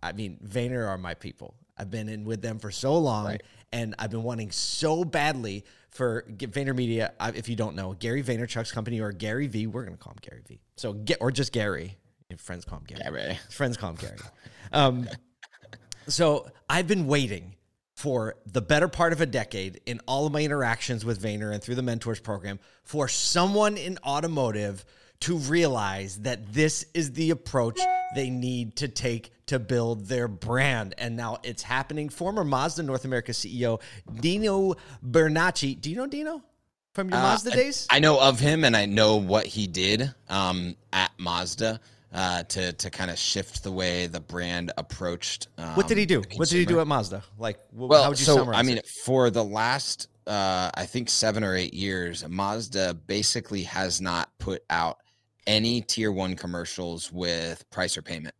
I 0.02 0.12
mean, 0.12 0.38
Vayner 0.46 0.86
are 0.86 0.98
my 0.98 1.14
people. 1.14 1.54
I've 1.78 1.90
been 1.90 2.10
in 2.10 2.24
with 2.26 2.42
them 2.42 2.58
for 2.58 2.70
so 2.70 2.98
long, 2.98 3.24
right. 3.24 3.42
and 3.72 3.94
I've 3.98 4.10
been 4.10 4.22
wanting 4.22 4.50
so 4.50 5.02
badly 5.02 5.64
for 5.88 6.26
VaynerMedia. 6.28 7.12
If 7.34 7.48
you 7.48 7.56
don't 7.56 7.74
know, 7.74 7.94
Gary 7.94 8.22
Vaynerchuk's 8.22 8.70
company 8.70 9.00
or 9.00 9.12
Gary 9.12 9.46
V, 9.46 9.66
we're 9.66 9.86
going 9.86 9.96
to 9.96 10.02
call 10.02 10.12
him 10.12 10.18
Gary 10.20 10.42
V. 10.46 10.60
So, 10.76 10.92
get 10.92 11.22
or 11.22 11.30
just 11.30 11.50
Gary 11.50 11.96
friends 12.40 12.64
him 12.64 12.82
Gary. 12.86 13.38
Friends 13.50 13.76
him 13.76 13.94
Gary. 13.96 14.18
Um, 14.72 15.08
so 16.08 16.46
I've 16.68 16.86
been 16.86 17.06
waiting 17.06 17.54
for 17.94 18.34
the 18.46 18.60
better 18.60 18.88
part 18.88 19.12
of 19.12 19.20
a 19.20 19.26
decade 19.26 19.80
in 19.86 20.00
all 20.06 20.26
of 20.26 20.32
my 20.32 20.42
interactions 20.42 21.04
with 21.04 21.22
Vayner 21.22 21.52
and 21.52 21.62
through 21.62 21.76
the 21.76 21.82
mentors 21.82 22.20
program 22.20 22.58
for 22.82 23.08
someone 23.08 23.76
in 23.76 23.98
automotive 24.04 24.84
to 25.20 25.36
realize 25.36 26.18
that 26.20 26.52
this 26.52 26.84
is 26.92 27.12
the 27.12 27.30
approach 27.30 27.80
they 28.14 28.30
need 28.30 28.76
to 28.76 28.88
take 28.88 29.32
to 29.46 29.58
build 29.58 30.06
their 30.06 30.28
brand. 30.28 30.94
And 30.98 31.16
now 31.16 31.38
it's 31.42 31.62
happening. 31.62 32.08
Former 32.08 32.44
Mazda 32.44 32.82
North 32.82 33.04
America 33.04 33.32
CEO 33.32 33.80
Dino 34.20 34.74
Bernacchi. 35.02 35.74
Do 35.74 35.90
you 35.90 35.96
know 35.96 36.06
Dino? 36.06 36.42
From 36.94 37.08
your 37.08 37.18
uh, 37.18 37.22
Mazda 37.22 37.50
days? 37.50 37.86
I 37.90 37.98
know 37.98 38.20
of 38.20 38.38
him 38.38 38.64
and 38.64 38.76
I 38.76 38.86
know 38.86 39.16
what 39.16 39.46
he 39.46 39.66
did 39.66 40.14
um, 40.28 40.76
at 40.92 41.10
Mazda 41.18 41.80
uh, 42.14 42.44
to 42.44 42.72
to 42.72 42.90
kind 42.90 43.10
of 43.10 43.18
shift 43.18 43.62
the 43.64 43.72
way 43.72 44.06
the 44.06 44.20
brand 44.20 44.72
approached. 44.78 45.48
Um, 45.58 45.74
what 45.74 45.88
did 45.88 45.98
he 45.98 46.06
do? 46.06 46.22
What 46.36 46.48
did 46.48 46.58
he 46.58 46.64
do 46.64 46.80
at 46.80 46.86
Mazda? 46.86 47.24
Like, 47.38 47.58
wh- 47.70 47.88
well, 47.88 48.04
how 48.04 48.08
would 48.10 48.18
you 48.18 48.24
so 48.24 48.52
I 48.52 48.62
mean, 48.62 48.78
it? 48.78 48.86
for 48.86 49.30
the 49.30 49.44
last 49.44 50.08
uh, 50.26 50.70
I 50.74 50.86
think 50.86 51.10
seven 51.10 51.42
or 51.42 51.56
eight 51.56 51.74
years, 51.74 52.26
Mazda 52.26 52.94
basically 53.06 53.64
has 53.64 54.00
not 54.00 54.30
put 54.38 54.62
out 54.70 54.98
any 55.46 55.80
tier 55.82 56.12
one 56.12 56.36
commercials 56.36 57.12
with 57.12 57.68
price 57.70 57.98
or 57.98 58.02
payment. 58.02 58.34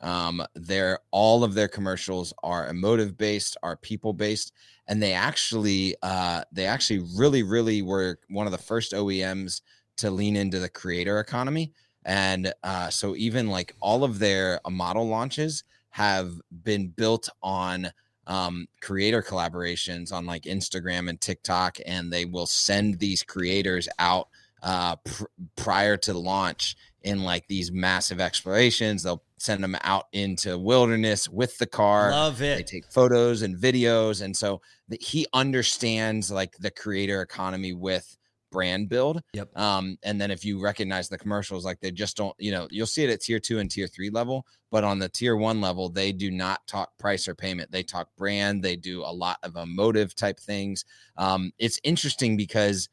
Um, 0.00 0.44
they're 0.56 0.98
all 1.12 1.44
of 1.44 1.54
their 1.54 1.68
commercials 1.68 2.34
are 2.42 2.66
emotive 2.66 3.16
based, 3.16 3.56
are 3.62 3.76
people 3.76 4.12
based, 4.12 4.52
and 4.88 5.00
they 5.00 5.12
actually 5.12 5.94
uh, 6.02 6.42
they 6.50 6.66
actually 6.66 7.06
really 7.16 7.44
really 7.44 7.82
were 7.82 8.18
one 8.28 8.46
of 8.46 8.52
the 8.52 8.58
first 8.58 8.92
OEMs 8.92 9.60
to 9.98 10.10
lean 10.10 10.34
into 10.34 10.58
the 10.58 10.68
creator 10.68 11.20
economy. 11.20 11.72
And 12.04 12.52
uh, 12.62 12.90
so 12.90 13.14
even 13.16 13.48
like 13.48 13.74
all 13.80 14.04
of 14.04 14.18
their 14.18 14.60
uh, 14.64 14.70
model 14.70 15.06
launches 15.08 15.64
have 15.90 16.32
been 16.64 16.88
built 16.88 17.28
on 17.42 17.92
um, 18.26 18.66
creator 18.80 19.22
collaborations 19.22 20.12
on 20.12 20.26
like 20.26 20.44
Instagram 20.44 21.08
and 21.08 21.20
TikTok, 21.20 21.78
and 21.86 22.12
they 22.12 22.24
will 22.24 22.46
send 22.46 22.98
these 22.98 23.22
creators 23.22 23.88
out 23.98 24.28
uh, 24.62 24.96
pr- 24.96 25.24
prior 25.56 25.96
to 25.98 26.14
launch 26.14 26.76
in 27.02 27.24
like 27.24 27.46
these 27.48 27.72
massive 27.72 28.20
explorations. 28.20 29.02
They'll 29.02 29.22
send 29.38 29.62
them 29.62 29.76
out 29.82 30.06
into 30.12 30.56
wilderness 30.56 31.28
with 31.28 31.58
the 31.58 31.66
car. 31.66 32.10
Love 32.10 32.40
it. 32.42 32.56
They 32.56 32.62
take 32.62 32.86
photos 32.86 33.42
and 33.42 33.56
videos, 33.56 34.22
and 34.22 34.36
so 34.36 34.60
the, 34.88 34.98
he 35.00 35.26
understands 35.32 36.30
like 36.30 36.56
the 36.58 36.70
creator 36.70 37.22
economy 37.22 37.72
with 37.72 38.16
brand 38.52 38.88
build. 38.88 39.22
Yep. 39.32 39.58
Um, 39.58 39.98
and 40.04 40.20
then 40.20 40.30
if 40.30 40.44
you 40.44 40.62
recognize 40.62 41.08
the 41.08 41.18
commercials, 41.18 41.64
like 41.64 41.80
they 41.80 41.90
just 41.90 42.16
don't, 42.16 42.34
you 42.38 42.52
know, 42.52 42.68
you'll 42.70 42.86
see 42.86 43.02
it 43.02 43.10
at 43.10 43.22
tier 43.22 43.40
two 43.40 43.58
and 43.58 43.68
tier 43.68 43.88
three 43.88 44.10
level, 44.10 44.46
but 44.70 44.84
on 44.84 45.00
the 45.00 45.08
tier 45.08 45.36
one 45.36 45.60
level, 45.60 45.88
they 45.88 46.12
do 46.12 46.30
not 46.30 46.64
talk 46.68 46.96
price 46.98 47.26
or 47.26 47.34
payment. 47.34 47.72
They 47.72 47.82
talk 47.82 48.08
brand. 48.16 48.62
They 48.62 48.76
do 48.76 49.02
a 49.02 49.12
lot 49.12 49.38
of 49.42 49.56
emotive 49.56 50.14
type 50.14 50.38
things. 50.38 50.84
Um, 51.16 51.52
it's 51.58 51.80
interesting 51.82 52.36
because, 52.36 52.88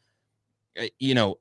uh, 0.79 0.87
you 0.97 1.13
know, 1.13 1.37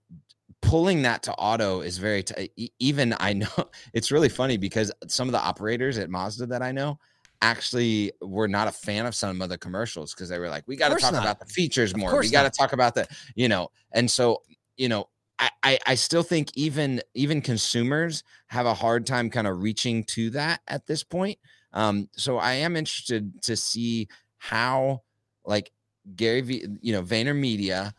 pulling 0.61 1.03
that 1.03 1.23
to 1.23 1.33
auto 1.35 1.83
is 1.83 1.99
very 1.99 2.23
t- 2.23 2.73
even 2.81 3.15
i 3.21 3.33
know 3.33 3.47
it's 3.93 4.11
really 4.11 4.29
funny 4.29 4.57
because 4.57 4.91
some 5.07 5.29
of 5.29 5.33
the 5.33 5.41
operators 5.41 5.99
at 5.99 6.11
mazda 6.11 6.47
that 6.47 6.63
i 6.63 6.73
know 6.73 6.99
actually 7.43 8.13
were 8.21 8.49
not 8.49 8.69
a 8.69 8.73
fan 8.73 9.07
of 9.07 9.15
some 9.15 9.41
of 9.41 9.49
the 9.49 9.59
commercials 9.59 10.15
because 10.15 10.29
they 10.29 10.39
were 10.39 10.49
like 10.49 10.65
we 10.67 10.77
got 10.77 10.89
to 10.89 10.97
talk 10.97 11.13
not. 11.13 11.23
about 11.23 11.39
the 11.39 11.47
features 11.47 11.93
Of 11.93 11.99
more 11.99 12.19
we 12.19 12.31
got 12.31 12.43
to 12.43 12.51
talk 12.51 12.73
about 12.73 12.95
the 12.95 13.07
you 13.35 13.49
know 13.49 13.69
and 13.93 14.11
so 14.11 14.43
you 14.77 14.89
know 14.89 15.09
I, 15.39 15.51
I 15.63 15.79
i 15.87 15.95
still 15.95 16.25
think 16.25 16.51
even 16.55 17.01
even 17.15 17.41
consumers 17.41 18.25
have 18.49 18.67
a 18.67 18.75
hard 18.75 19.07
time 19.07 19.31
kind 19.31 19.47
of 19.47 19.63
reaching 19.63 20.05
to 20.05 20.31
that 20.31 20.61
at 20.67 20.87
this 20.87 21.05
point 21.05 21.39
um 21.73 22.09
so 22.17 22.39
i 22.39 22.55
am 22.55 22.77
interested 22.77 23.41
to 23.43 23.55
see 23.55 24.09
how 24.39 25.03
like 25.45 25.71
gary 26.17 26.41
v 26.41 26.67
you 26.81 26.93
know 26.93 27.03
vayner 27.03 27.37
media 27.37 27.95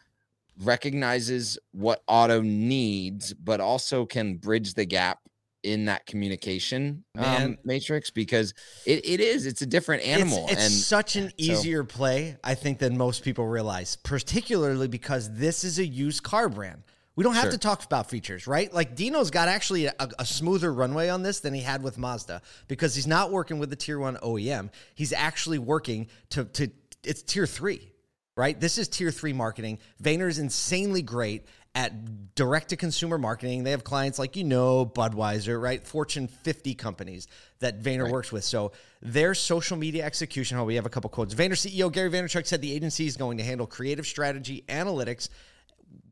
recognizes 0.60 1.58
what 1.72 2.04
auto 2.08 2.42
needs, 2.42 3.34
but 3.34 3.60
also 3.60 4.06
can 4.06 4.36
bridge 4.36 4.74
the 4.74 4.86
gap 4.86 5.20
in 5.64 5.86
that 5.86 6.06
communication 6.06 7.04
Man. 7.16 7.44
um, 7.44 7.58
matrix 7.66 8.10
because 8.10 8.54
it, 8.86 9.06
it 9.06 9.20
is 9.20 9.46
it's 9.46 9.62
a 9.62 9.66
different 9.66 10.04
animal 10.04 10.46
It's, 10.46 10.54
it's 10.54 10.64
and 10.64 10.72
such 10.74 11.16
an 11.16 11.30
so- 11.30 11.36
easier 11.38 11.84
play, 11.84 12.38
I 12.44 12.56
think, 12.56 12.80
than 12.80 12.98
most 12.98 13.24
people 13.24 13.46
realize, 13.48 13.96
particularly 13.98 14.88
because 14.88 15.34
this 15.34 15.64
is 15.64 15.80
a 15.80 15.86
used 15.86 16.24
car 16.24 16.50
brand. 16.50 16.84
We 17.16 17.24
don't 17.24 17.34
have 17.34 17.44
Sure. 17.46 17.52
to 17.52 17.58
talk 17.58 17.84
about 17.84 18.10
features, 18.10 18.48
right? 18.48 18.74
Like 18.74 18.96
Dino's 18.96 19.30
got 19.30 19.50
actually 19.50 19.88
a, 19.88 19.94
a 20.18 20.26
smoother 20.26 20.74
runway 20.74 21.10
on 21.10 21.22
this 21.22 21.42
than 21.42 21.54
he 21.54 21.60
had 21.62 21.84
with 21.84 21.98
Mazda 21.98 22.42
because 22.70 22.96
he's 22.96 23.08
not 23.08 23.30
working 23.30 23.60
with 23.60 23.70
the 23.70 23.76
tier 23.76 24.00
one 24.00 24.16
OEM. 24.18 24.70
He's 24.96 25.12
actually 25.12 25.60
working 25.60 26.08
to 26.30 26.46
to 26.46 26.72
it's 27.04 27.22
tier 27.22 27.46
three, 27.46 27.92
right? 28.38 28.58
This 28.58 28.78
is 28.78 28.88
tier 28.88 29.12
three 29.12 29.34
marketing. 29.34 29.80
Vayner's 30.02 30.40
insanely 30.40 31.02
great 31.02 31.46
at 31.76 32.36
direct 32.36 32.70
to 32.70 32.76
consumer 32.76 33.18
marketing. 33.18 33.64
They 33.64 33.72
have 33.72 33.84
clients 33.84 34.18
like 34.18 34.36
you 34.36 34.44
know 34.44 34.86
Budweiser, 34.86 35.62
right? 35.62 35.86
Fortune 35.86 36.28
50 36.28 36.74
companies 36.76 37.28
that 37.60 37.82
Vayner 37.82 38.10
works 38.10 38.32
with. 38.32 38.44
So 38.44 38.72
their 39.02 39.34
social 39.34 39.78
media 39.78 40.06
execution. 40.06 40.58
Oh, 40.58 40.66
we 40.66 40.76
have 40.76 40.86
a 40.86 40.90
couple 40.90 41.10
quotes. 41.10 41.34
Vayner 41.34 41.52
CEO 41.52 41.92
Gary 41.92 42.10
Vaynerchuk 42.10 42.48
said 42.48 42.62
the 42.62 42.74
agency 42.74 43.06
is 43.06 43.18
going 43.18 43.38
to 43.38 43.44
handle 43.44 43.68
creative 43.68 44.08
strategy, 44.08 44.64
analytics, 44.68 45.30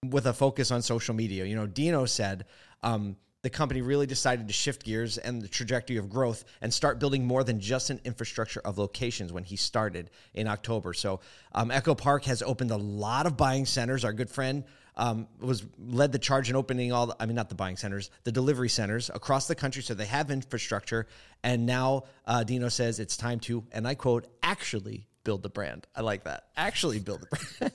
with 0.04 0.28
a 0.28 0.34
focus 0.34 0.72
on 0.72 0.82
social 0.82 1.16
media. 1.16 1.46
You 1.46 1.56
know, 1.56 1.68
Dino 1.68 2.06
said 2.06 2.46
um, 2.84 3.18
the 3.42 3.50
company 3.50 3.82
really 3.82 4.06
decided 4.06 4.48
to 4.48 4.54
shift 4.54 4.84
gears 4.84 5.18
and 5.18 5.42
the 5.42 5.48
trajectory 5.48 5.98
of 5.98 6.10
growth 6.10 6.44
and 6.62 6.74
start 6.74 7.00
building 7.00 7.26
more 7.26 7.44
than 7.44 7.60
just 7.60 7.90
an 7.90 8.00
infrastructure 8.04 8.62
of 8.62 8.78
locations 8.78 9.32
when 9.32 9.44
he 9.44 9.56
started 9.56 10.10
in 10.34 10.48
October. 10.48 10.94
So, 10.94 11.20
um, 11.54 11.72
Echo 11.72 11.96
Park 11.96 12.26
has 12.26 12.42
opened 12.42 12.72
a 12.72 12.78
lot 12.78 13.26
of 13.26 13.38
buying 13.38 13.66
centers. 13.66 14.04
Our 14.04 14.14
good 14.14 14.30
friend 14.30 14.64
um, 14.98 15.28
was 15.40 15.64
led 15.80 16.12
the 16.12 16.20
charge 16.20 16.50
in 16.50 16.56
opening 16.56 16.92
all. 16.92 17.08
The, 17.08 17.16
I 17.20 17.26
mean, 17.26 17.36
not 17.36 17.50
the 17.50 17.56
buying 17.56 17.78
centers, 17.78 18.10
the 18.24 18.32
delivery 18.32 18.70
centers 18.70 19.10
across 19.14 19.48
the 19.48 19.56
country. 19.56 19.82
So 19.82 19.94
they 19.94 20.06
have 20.06 20.30
infrastructure, 20.32 21.08
and 21.44 21.66
now 21.66 22.04
uh, 22.26 22.44
Dino 22.44 22.68
says 22.70 23.00
it's 23.00 23.16
time 23.16 23.40
to, 23.42 23.64
and 23.72 23.88
I 23.88 23.96
quote, 23.96 24.28
actually 24.44 25.08
build 25.24 25.44
the 25.44 25.50
brand. 25.50 25.86
I 25.94 26.02
like 26.02 26.24
that. 26.24 26.46
Actually 26.56 27.00
build 27.00 27.22
the 27.22 27.72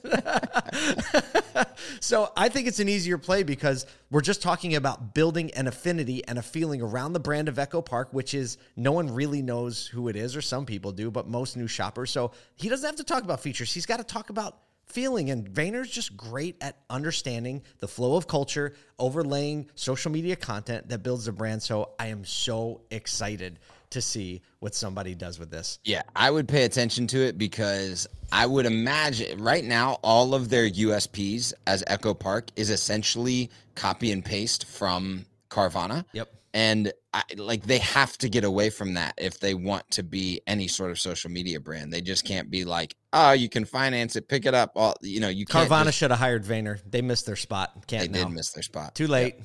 brand. 1.53 1.67
so 1.99 2.31
I 2.35 2.49
think 2.49 2.67
it's 2.67 2.79
an 2.79 2.89
easier 2.89 3.19
play 3.19 3.43
because 3.43 3.85
we're 4.09 4.21
just 4.21 4.41
talking 4.41 4.75
about 4.75 5.13
building 5.13 5.51
an 5.51 5.67
affinity 5.67 6.25
and 6.27 6.39
a 6.39 6.41
feeling 6.41 6.81
around 6.81 7.13
the 7.13 7.19
brand 7.19 7.47
of 7.47 7.59
Echo 7.59 7.79
Park, 7.79 8.09
which 8.11 8.33
is 8.33 8.57
no 8.75 8.91
one 8.91 9.13
really 9.13 9.43
knows 9.43 9.85
who 9.85 10.07
it 10.07 10.15
is, 10.15 10.35
or 10.35 10.41
some 10.41 10.65
people 10.65 10.91
do, 10.91 11.11
but 11.11 11.27
most 11.27 11.55
new 11.55 11.67
shoppers. 11.67 12.09
So 12.09 12.31
he 12.55 12.69
doesn't 12.69 12.87
have 12.87 12.95
to 12.95 13.03
talk 13.03 13.23
about 13.23 13.39
features. 13.39 13.71
He's 13.71 13.85
got 13.85 13.97
to 13.97 14.03
talk 14.03 14.31
about 14.31 14.57
feeling. 14.85 15.29
And 15.29 15.49
Vayner's 15.49 15.89
just 15.89 16.15
great 16.17 16.55
at 16.61 16.77
understanding 16.89 17.61
the 17.79 17.87
flow 17.87 18.15
of 18.15 18.27
culture, 18.27 18.73
overlaying 18.99 19.69
social 19.75 20.11
media 20.11 20.35
content 20.35 20.89
that 20.89 21.03
builds 21.03 21.25
the 21.25 21.31
brand. 21.31 21.61
So 21.63 21.91
I 21.99 22.07
am 22.07 22.25
so 22.25 22.81
excited 22.91 23.59
to 23.89 24.01
see 24.01 24.41
what 24.59 24.73
somebody 24.73 25.13
does 25.13 25.37
with 25.37 25.51
this. 25.51 25.77
yeah 25.83 26.01
i 26.15 26.31
would 26.31 26.47
pay 26.47 26.63
attention 26.63 27.05
to 27.05 27.19
it 27.19 27.37
because 27.37 28.07
i 28.31 28.43
would 28.43 28.65
imagine 28.65 29.39
right 29.39 29.63
now 29.63 29.99
all 30.01 30.33
of 30.33 30.49
their 30.49 30.67
usps 30.67 31.53
as 31.67 31.83
echo 31.85 32.11
park 32.11 32.49
is 32.55 32.71
essentially 32.71 33.51
copy 33.75 34.11
and 34.11 34.25
paste 34.25 34.65
from 34.65 35.23
carvana 35.51 36.03
Yep. 36.13 36.33
And 36.53 36.91
I, 37.13 37.23
like 37.37 37.63
they 37.63 37.79
have 37.79 38.17
to 38.19 38.29
get 38.29 38.43
away 38.43 38.69
from 38.69 38.93
that 38.95 39.15
if 39.17 39.39
they 39.39 39.53
want 39.53 39.89
to 39.91 40.03
be 40.03 40.41
any 40.47 40.67
sort 40.67 40.91
of 40.91 40.99
social 40.99 41.31
media 41.31 41.59
brand 41.59 41.91
they 41.91 42.01
just 42.01 42.25
can't 42.25 42.49
be 42.49 42.65
like 42.65 42.95
oh 43.11 43.31
you 43.31 43.49
can 43.49 43.65
finance 43.65 44.15
it 44.15 44.27
pick 44.27 44.45
it 44.45 44.53
up 44.53 44.71
all 44.75 44.95
you 45.01 45.19
know 45.19 45.29
you 45.29 45.45
Carvana 45.45 45.85
just- 45.85 45.97
should 45.97 46.11
have 46.11 46.19
hired 46.19 46.43
Vayner. 46.43 46.79
They 46.85 47.01
missed 47.01 47.25
their 47.25 47.35
spot. 47.35 47.87
Can't 47.87 48.11
they 48.11 48.19
did 48.19 48.29
miss 48.29 48.51
their 48.51 48.63
spot 48.63 48.95
Too 48.95 49.07
late. 49.07 49.35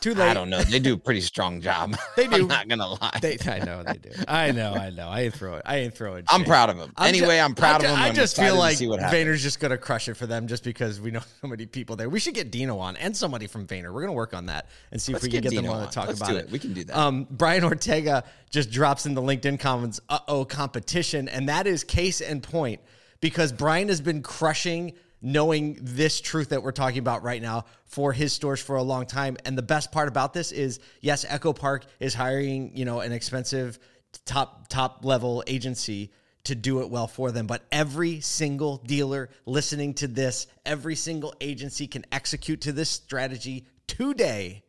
Too 0.00 0.12
late. 0.14 0.28
i 0.30 0.34
don't 0.34 0.50
know 0.50 0.60
they 0.62 0.80
do 0.80 0.94
a 0.94 0.98
pretty 0.98 1.22
strong 1.22 1.60
job 1.62 1.96
They 2.16 2.26
do. 2.26 2.34
i'm 2.42 2.46
not 2.48 2.68
gonna 2.68 2.88
lie 2.88 3.18
They, 3.22 3.38
I 3.46 3.60
know 3.60 3.82
they 3.82 3.94
do. 3.94 4.10
I 4.28 4.50
know. 4.52 4.74
I 4.74 4.90
know. 4.90 5.08
I 5.08 5.22
ain't 5.22 5.34
throw 5.34 5.54
it. 5.54 5.62
I 5.64 5.76
ain't 5.78 5.94
throw 5.94 6.16
it. 6.16 6.26
i'm 6.28 6.44
proud 6.44 6.68
of 6.68 6.76
them 6.76 6.92
I'm 6.98 7.08
anyway 7.08 7.36
ju- 7.38 7.42
i'm 7.42 7.54
proud 7.54 7.80
ju- 7.80 7.86
of 7.86 7.92
them 7.92 8.00
I 8.02 8.08
I'm 8.08 8.14
just 8.14 8.36
feel 8.36 8.56
like. 8.56 8.76
Vayner's 8.78 9.42
just 9.42 9.60
gonna 9.60 9.78
crush 9.78 10.08
it 10.08 10.14
for 10.14 10.26
them, 10.26 10.46
just 10.46 10.62
because 10.62 11.00
we 11.00 11.10
know 11.10 11.20
so 11.40 11.46
many 11.48 11.64
people 11.66 11.96
there. 11.96 12.08
We 12.10 12.20
should 12.20 12.34
get 12.34 12.50
Dino 12.50 12.78
on 12.78 12.96
and 12.96 13.16
somebody 13.16 13.46
from 13.46 13.66
Vayner. 13.66 13.92
We're 13.94 14.02
gonna 14.02 14.12
work 14.12 14.34
on 14.34 14.46
that 14.46 14.66
and 14.92 15.00
see 15.00 15.12
Let's 15.12 15.24
if 15.24 15.28
we 15.28 15.32
can 15.36 15.42
get 15.42 15.52
get 15.52 15.62
them 15.62 15.72
on 15.72 15.86
to 15.86 15.92
talk 15.92 16.08
Let's 16.08 16.20
about 16.20 16.30
do 16.30 16.36
it. 16.36 16.44
it. 16.46 16.50
We 16.50 16.58
can 16.58 16.74
do 16.74 16.84
that. 16.84 16.96
Um, 16.98 17.26
Brian 17.30 17.64
Ortega 17.64 18.24
just 18.50 18.70
drops 18.70 19.06
in 19.06 19.14
the 19.14 19.22
LinkedIn 19.22 19.58
comments, 19.60 20.00
"Uh 20.10 20.18
oh, 20.28 20.44
competition," 20.44 21.28
and 21.28 21.48
that 21.48 21.66
is 21.66 21.82
case 21.84 22.20
in 22.20 22.40
point 22.42 22.80
because 23.20 23.52
Brian 23.52 23.88
has 23.88 24.00
been 24.02 24.22
crushing 24.22 24.92
knowing 25.24 25.78
this 25.80 26.20
truth 26.20 26.50
that 26.50 26.62
we're 26.62 26.70
talking 26.70 26.98
about 26.98 27.22
right 27.22 27.40
now 27.40 27.64
for 27.86 28.12
his 28.12 28.32
stores 28.32 28.60
for 28.60 28.76
a 28.76 28.82
long 28.82 29.06
time. 29.06 29.36
And 29.44 29.56
the 29.56 29.62
best 29.62 29.90
part 29.90 30.06
about 30.06 30.34
this 30.34 30.52
is, 30.52 30.78
yes, 31.00 31.24
Echo 31.26 31.52
Park 31.52 31.86
is 31.98 32.14
hiring, 32.14 32.76
you 32.76 32.84
know, 32.84 33.00
an 33.00 33.10
expensive 33.10 33.78
top 34.26 34.68
top 34.68 35.04
level 35.04 35.42
agency 35.46 36.12
to 36.44 36.54
do 36.54 36.80
it 36.80 36.90
well 36.90 37.08
for 37.08 37.32
them. 37.32 37.46
But 37.46 37.62
every 37.72 38.20
single 38.20 38.76
dealer 38.76 39.30
listening 39.46 39.94
to 39.94 40.06
this, 40.06 40.46
every 40.66 40.94
single 40.94 41.34
agency 41.40 41.86
can 41.86 42.04
execute 42.12 42.60
to 42.62 42.72
this 42.72 42.90
strategy 42.90 43.66
today 43.86 44.62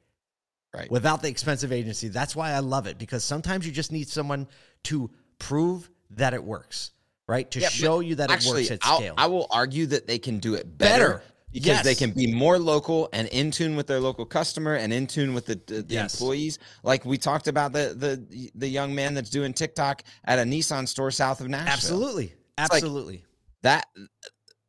right 0.74 0.89
without 0.89 1.21
the 1.21 1.27
expensive 1.27 1.71
agency. 1.71 2.07
That's 2.07 2.35
why 2.35 2.51
I 2.51 2.59
love 2.59 2.88
it 2.88 2.97
because 2.97 3.24
sometimes 3.24 3.65
you 3.65 3.71
just 3.71 3.91
need 3.91 4.07
someone 4.07 4.47
to 4.83 5.12
prove 5.38 5.89
that 6.12 6.33
it 6.33 6.43
works, 6.43 6.91
right? 7.27 7.50
To 7.51 7.60
Yeah, 7.60 7.70
show 7.70 8.00
you 8.00 8.15
that 8.15 8.32
Actually, 8.32 8.63
it 8.65 8.72
works 8.72 8.84
at 8.84 8.89
I'll- 8.89 8.98
scale. 8.98 9.13
I 9.17 9.27
will 9.27 9.48
argue 9.51 9.86
that 9.88 10.08
they 10.08 10.20
can 10.20 10.39
do 10.39 10.53
it 10.55 10.77
better, 10.77 11.08
Better. 11.08 11.24
because 11.51 11.82
they 11.84 11.96
can 11.96 12.12
be 12.12 12.34
more 12.34 12.60
local 12.60 13.10
and 13.13 13.27
in 13.29 13.51
tune 13.51 13.75
with 13.75 13.88
their 13.88 14.00
local 14.00 14.25
customer 14.25 14.75
and 14.75 14.91
in 14.94 15.08
tune 15.08 15.34
with 15.34 15.46
the, 15.48 15.60
the, 15.67 15.82
the 15.82 15.94
Yes. 15.96 16.13
employees. 16.13 16.60
Like 16.84 17.05
we 17.05 17.17
talked 17.17 17.48
about 17.48 17.74
the 17.74 17.96
the 17.98 18.50
the 18.55 18.67
young 18.67 18.94
man 18.94 19.13
that's 19.13 19.29
doing 19.29 19.53
TikTok 19.53 20.03
at 20.25 20.39
a 20.39 20.44
Nissan 20.44 20.88
store 20.88 21.12
south 21.12 21.41
of 21.41 21.48
Nashville. 21.50 21.74
Absolutely. 21.74 22.24
like- 22.58 22.72
Absolutely. 22.72 23.25
That 23.63 23.88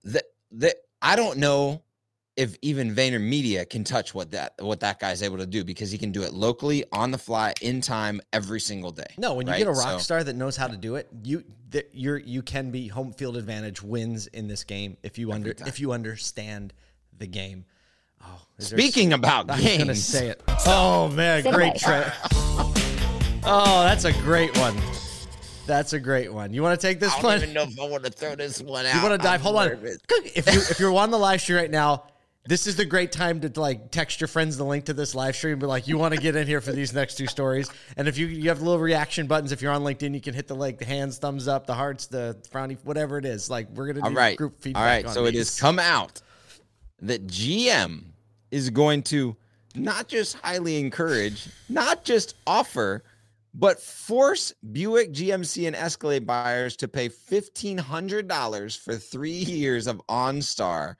that 0.04 0.24
that 0.52 0.76
I 1.02 1.16
don't 1.16 1.38
know 1.38 1.82
if 2.36 2.56
even 2.62 2.94
VaynerMedia 2.94 3.68
can 3.68 3.82
touch 3.82 4.14
what 4.14 4.30
that 4.32 4.52
what 4.60 4.80
that 4.80 5.00
guy's 5.00 5.22
able 5.22 5.38
to 5.38 5.46
do 5.46 5.64
because 5.64 5.90
he 5.90 5.96
can 5.98 6.12
do 6.12 6.22
it 6.22 6.34
locally 6.34 6.84
on 6.92 7.10
the 7.10 7.18
fly 7.18 7.54
in 7.62 7.80
time 7.80 8.20
every 8.32 8.60
single 8.60 8.90
day. 8.90 9.06
no, 9.18 9.34
when 9.34 9.46
you 9.46 9.56
get 9.56 9.66
a 9.66 9.70
rock 9.72 9.92
So- 9.92 9.98
star 9.98 10.24
that 10.24 10.36
knows 10.36 10.56
how 10.56 10.66
to 10.66 10.76
do 10.76 10.96
it, 10.96 11.08
you 11.22 11.44
that 11.70 11.90
you're 11.92 12.18
you 12.18 12.42
can 12.42 12.70
be 12.70 12.88
home 12.88 13.12
field 13.12 13.36
advantage 13.36 13.82
wins 13.82 14.26
in 14.28 14.48
this 14.48 14.64
game 14.64 14.96
if 15.02 15.18
you 15.18 15.32
under 15.32 15.54
time. 15.54 15.66
if 15.68 15.80
you 15.80 15.92
understand 15.92 16.72
the 17.16 17.26
game. 17.26 17.64
Oh, 18.22 18.40
is 18.58 18.70
there- 18.70 18.78
Speaking 18.78 19.12
about 19.12 19.50
I 19.50 19.56
was 19.56 19.64
gonna 19.64 19.84
games, 19.86 20.04
say 20.04 20.28
it. 20.28 20.42
Oh 20.66 21.08
man, 21.08 21.42
great 21.42 21.76
trip. 21.76 22.06
Oh, 23.48 23.84
that's 23.84 24.04
a 24.04 24.12
great 24.12 24.56
one. 24.58 24.76
That's 25.66 25.92
a 25.92 26.00
great 26.00 26.32
one. 26.32 26.52
You 26.52 26.62
want 26.62 26.80
to 26.80 26.84
take 26.84 26.98
this 26.98 27.12
one? 27.22 27.26
I 27.26 27.38
don't 27.38 27.42
even 27.50 27.54
know 27.54 27.62
if 27.62 27.78
I 27.80 27.88
want 27.88 28.04
to 28.04 28.10
throw 28.10 28.34
this 28.34 28.60
one 28.60 28.86
out. 28.86 28.94
You 28.96 29.02
want 29.08 29.20
to 29.20 29.24
dive? 29.24 29.40
I'm 29.40 29.44
Hold 29.44 29.56
on. 29.56 29.68
nervous. 29.68 29.98
If 30.34 30.52
you 30.52 30.60
if 30.68 30.80
you're 30.80 30.92
on 30.96 31.10
the 31.12 31.18
live 31.18 31.40
stream 31.40 31.58
right 31.58 31.70
now, 31.70 32.04
this 32.46 32.66
is 32.66 32.76
the 32.76 32.84
great 32.84 33.12
time 33.12 33.40
to 33.40 33.60
like 33.60 33.90
text 33.90 34.20
your 34.20 34.28
friends 34.28 34.56
the 34.56 34.64
link 34.64 34.84
to 34.86 34.94
this 34.94 35.14
live 35.14 35.36
stream. 35.36 35.58
Be 35.58 35.66
like, 35.66 35.88
you 35.88 35.98
want 35.98 36.14
to 36.14 36.20
get 36.20 36.36
in 36.36 36.46
here 36.46 36.60
for 36.60 36.72
these 36.72 36.92
next 36.92 37.16
two 37.16 37.26
stories. 37.26 37.70
And 37.96 38.08
if 38.08 38.18
you 38.18 38.26
you 38.26 38.48
have 38.48 38.62
little 38.62 38.80
reaction 38.80 39.26
buttons, 39.26 39.52
if 39.52 39.62
you're 39.62 39.72
on 39.72 39.82
LinkedIn, 39.82 40.14
you 40.14 40.20
can 40.20 40.34
hit 40.34 40.46
the 40.46 40.54
like 40.54 40.78
the 40.78 40.84
hands, 40.84 41.18
thumbs 41.18 41.48
up, 41.48 41.66
the 41.66 41.74
hearts, 41.74 42.06
the 42.06 42.36
frowny, 42.50 42.78
whatever 42.84 43.18
it 43.18 43.24
is. 43.24 43.50
Like 43.50 43.68
we're 43.70 43.86
gonna 43.86 44.00
do 44.00 44.06
All 44.06 44.12
right. 44.12 44.36
group 44.36 44.60
feedback. 44.60 44.80
All 44.80 44.86
right. 44.86 45.10
So 45.10 45.26
it 45.26 45.34
has 45.34 45.58
come 45.58 45.78
out 45.78 46.22
that 47.00 47.26
GM 47.26 48.04
is 48.50 48.70
going 48.70 49.02
to 49.04 49.36
not 49.74 50.08
just 50.08 50.38
highly 50.38 50.78
encourage, 50.78 51.48
not 51.68 52.04
just 52.04 52.34
offer, 52.46 53.04
but 53.52 53.80
force 53.80 54.54
Buick, 54.72 55.12
GMC, 55.12 55.66
and 55.66 55.76
Escalade 55.76 56.26
buyers 56.26 56.76
to 56.76 56.88
pay 56.88 57.08
$1,500 57.08 58.78
for 58.78 58.96
three 58.96 59.30
years 59.30 59.86
of 59.86 60.00
OnStar 60.08 60.96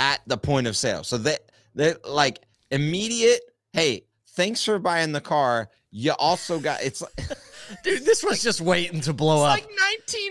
at 0.00 0.20
the 0.26 0.38
point 0.38 0.66
of 0.66 0.76
sale. 0.76 1.04
So 1.04 1.18
that, 1.18 1.40
that 1.74 2.08
like 2.08 2.40
immediate, 2.70 3.42
hey, 3.72 4.04
thanks 4.30 4.64
for 4.64 4.78
buying 4.78 5.12
the 5.12 5.20
car. 5.20 5.68
You 5.92 6.12
also 6.12 6.58
got, 6.58 6.82
it's 6.82 7.02
like, 7.02 7.12
dude. 7.84 8.04
This 8.04 8.24
was 8.24 8.42
just 8.42 8.60
waiting 8.60 9.00
to 9.02 9.12
blow 9.12 9.44
it's 9.44 9.62
up. 9.62 9.68
like 9.68 9.78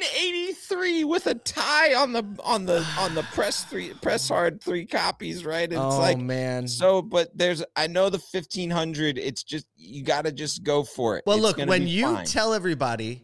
1983 0.01 1.03
with 1.03 1.27
a 1.27 1.35
tie 1.35 1.93
on 1.93 2.13
the 2.13 2.23
on 2.43 2.65
the 2.65 2.85
on 2.97 3.13
the 3.15 3.23
press 3.23 3.63
three 3.65 3.93
press 4.01 4.27
hard 4.29 4.61
three 4.61 4.85
copies, 4.85 5.45
right? 5.45 5.71
It's 5.71 5.79
oh 5.79 5.99
like 5.99 6.17
man. 6.17 6.67
so, 6.67 7.01
but 7.01 7.37
there's 7.37 7.63
I 7.75 7.87
know 7.87 8.09
the 8.09 8.17
1500. 8.19 9.17
It's 9.17 9.43
just 9.43 9.67
you 9.75 10.03
got 10.03 10.25
to 10.25 10.31
just 10.31 10.63
go 10.63 10.83
for 10.83 11.17
it. 11.17 11.23
Well, 11.25 11.37
It's 11.37 11.57
look, 11.57 11.67
when 11.69 11.87
you 11.87 12.05
fine. 12.05 12.25
tell 12.25 12.53
everybody 12.53 13.23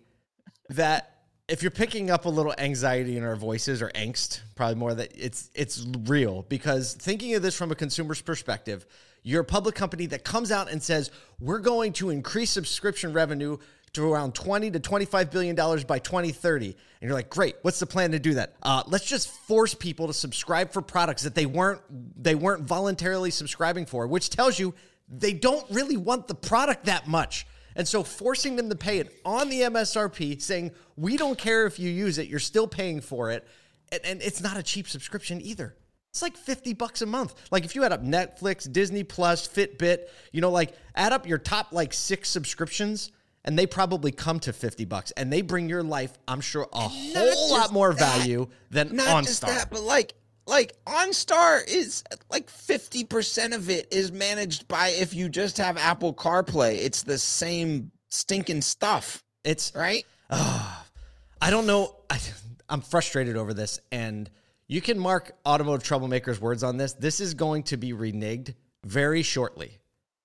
that 0.70 1.15
if 1.48 1.62
you're 1.62 1.72
picking 1.72 2.10
up 2.10 2.25
a 2.25 2.30
little 2.30 2.54
anxiety 2.58 3.18
in 3.18 3.24
our 3.24 3.36
voices 3.36 3.82
or 3.82 3.90
angst, 3.90 4.42
probably 4.56 4.75
more 4.75 4.94
that 4.94 5.12
it's 5.16 5.52
it's 5.54 5.86
real 6.06 6.44
because 6.50 6.94
thinking 6.96 7.36
of 7.36 7.42
this 7.42 7.56
from 7.56 7.72
a 7.72 7.75
consumer's 7.75 8.22
perspective, 8.22 8.86
you're 9.22 9.42
a 9.42 9.46
public 9.46 9.75
company 9.75 10.08
that 10.08 10.24
comes 10.24 10.52
out 10.52 10.72
and 10.72 10.82
says 10.82 11.12
we're 11.40 11.60
going 11.60 11.94
to 11.94 12.10
increase 12.10 12.50
subscription 12.50 13.14
revenue 13.14 13.58
to 13.94 14.12
around 14.12 14.36
20 14.36 14.72
to 14.72 14.80
25 14.80 15.32
billion 15.32 15.56
dollars 15.56 15.86
by 15.86 16.00
2030 16.00 16.66
and 16.66 16.75
you're 17.02 17.14
like 17.14 17.30
great 17.30 17.56
what's 17.62 17.80
the 17.80 17.86
plan 17.86 18.12
to 18.12 18.20
do 18.20 18.34
that? 18.34 18.56
Uh, 18.64 18.84
let's 18.88 19.06
just 19.06 19.30
force 19.30 19.74
people 19.74 20.08
to 20.08 20.14
subscribe 20.14 20.72
for 20.72 20.82
products 20.82 21.22
that 21.24 21.36
they 21.36 21.46
weren't 21.46 21.82
they 22.22 22.36
weren't 22.36 22.64
voluntarily 22.64 23.30
subscribing 23.30 23.86
for 23.86 24.08
which 24.08 24.30
tells 24.32 24.58
you 24.58 24.74
they 25.08 25.32
don't 25.32 25.70
really 25.70 25.96
want 25.96 26.28
the 26.28 26.36
product 26.36 26.86
that 26.86 27.08
much 27.08 27.46
and 27.75 27.88
so 27.88 28.03
forcing 28.03 28.55
them 28.55 28.70
to 28.70 28.75
pay 28.75 29.00
it 29.00 29.20
on 29.25 29.50
the 29.50 29.62
MSRP, 29.62 30.41
saying, 30.41 30.72
we 30.96 31.17
don't 31.17 31.38
care 31.38 31.65
if 31.65 31.79
you 31.79 31.89
use 31.89 32.17
it, 32.17 32.27
you're 32.27 32.39
still 32.39 32.67
paying 32.67 33.01
for 33.01 33.32
it. 33.32 33.48
And, 33.91 34.01
and 34.05 34.22
it's 34.22 34.41
not 34.41 34.58
a 34.58 34.63
cheap 34.63 34.88
subscription 34.88 35.41
either. 35.41 35.75
It's 36.10 36.22
like 36.22 36.38
50 36.38 36.74
bucks 36.74 37.01
a 37.01 37.05
month. 37.05 37.36
Like 37.51 37.65
if 37.65 37.75
you 37.75 37.84
add 37.84 37.91
up 37.91 38.01
Netflix, 38.01 38.72
Disney 38.72 39.03
Plus, 39.03 39.48
Fitbit, 39.48 40.08
you 40.32 40.39
know, 40.39 40.50
like 40.50 40.74
add 40.96 41.12
up 41.12 41.27
your 41.27 41.38
top 41.38 41.74
like 41.74 41.94
six 41.94 42.29
subscriptions 42.29 43.12
and 43.44 43.60
they 43.60 43.67
probably 43.67 44.13
come 44.13 44.39
to 44.39 44.53
50 44.53 44.86
bucks 44.86 45.12
and 45.12 45.32
they 45.32 45.41
bring 45.41 45.67
your 45.67 45.84
life, 45.84 46.17
I'm 46.25 46.39
sure, 46.39 46.70
a 46.72 46.88
whole 46.88 47.51
lot 47.51 47.74
more 47.74 47.94
that. 47.94 48.00
value 48.00 48.48
than 48.72 48.96
not 48.96 49.25
just 49.25 49.41
that, 49.41 49.70
but 49.70 49.82
like 49.82 50.13
like 50.48 50.74
OnStar 50.86 51.68
is 51.68 52.04
like 52.30 52.48
50% 52.48 53.56
of 53.56 53.70
it 53.70 53.88
is 53.92 54.12
managed 54.12 54.68
by 54.68 54.90
if 54.90 55.14
you 55.14 55.30
just 55.30 55.58
have 55.58 55.78
Apple 55.78 56.14
CarPlay. 56.14 56.78
It's 56.78 57.04
the 57.04 57.18
same 57.18 57.92
stinking 58.10 58.62
stuff, 58.62 59.24
It's 59.44 59.74
right? 59.75 60.06
I 60.30 61.50
don't 61.50 61.66
know. 61.66 61.96
I, 62.10 62.20
I'm 62.70 62.82
frustrated 62.82 63.38
over 63.38 63.54
this, 63.54 63.80
and 63.92 64.30
you 64.68 64.82
can 64.82 64.98
mark 64.98 65.36
automotive 65.46 65.88
troublemakers' 65.88 66.40
words 66.40 66.64
on 66.64 66.78
this. 66.78 66.94
This 66.94 67.20
is 67.20 67.36
going 67.36 67.64
to 67.64 67.78
be 67.78 67.94
reneged 67.94 68.56
very 68.84 69.22
shortly 69.22 69.78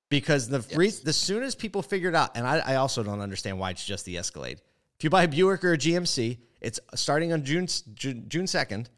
because 0.08 0.48
the 0.48 0.64
re- 0.74 0.90
the 0.90 1.12
soon 1.12 1.42
as 1.42 1.54
people 1.54 1.82
figure 1.82 2.08
it 2.08 2.14
out, 2.14 2.36
and 2.36 2.46
I, 2.46 2.58
I 2.58 2.74
also 2.76 3.02
don't 3.02 3.20
understand 3.20 3.58
why 3.58 3.70
it's 3.70 3.84
just 3.84 4.06
the 4.06 4.16
Escalade. 4.16 4.60
If 4.98 5.04
you 5.04 5.10
buy 5.10 5.24
a 5.24 5.28
Buick 5.28 5.64
or 5.64 5.74
a 5.74 5.78
GMC, 5.78 6.38
it's 6.60 6.80
starting 6.94 7.32
on 7.32 7.44
June 7.44 7.66
June 7.94 8.24
June 8.28 8.46
second. 8.46 8.88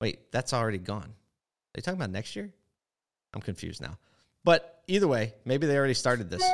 Wait, 0.00 0.30
that's 0.32 0.52
already 0.52 0.78
gone. 0.78 1.04
Are 1.04 1.76
you 1.78 1.82
talking 1.82 1.98
about 1.98 2.10
next 2.10 2.36
year? 2.36 2.52
I'm 3.34 3.40
confused 3.40 3.80
now. 3.80 3.98
But 4.44 4.82
either 4.86 5.08
way, 5.08 5.34
maybe 5.44 5.66
they 5.66 5.76
already 5.76 5.94
started 5.94 6.30
this. 6.30 6.44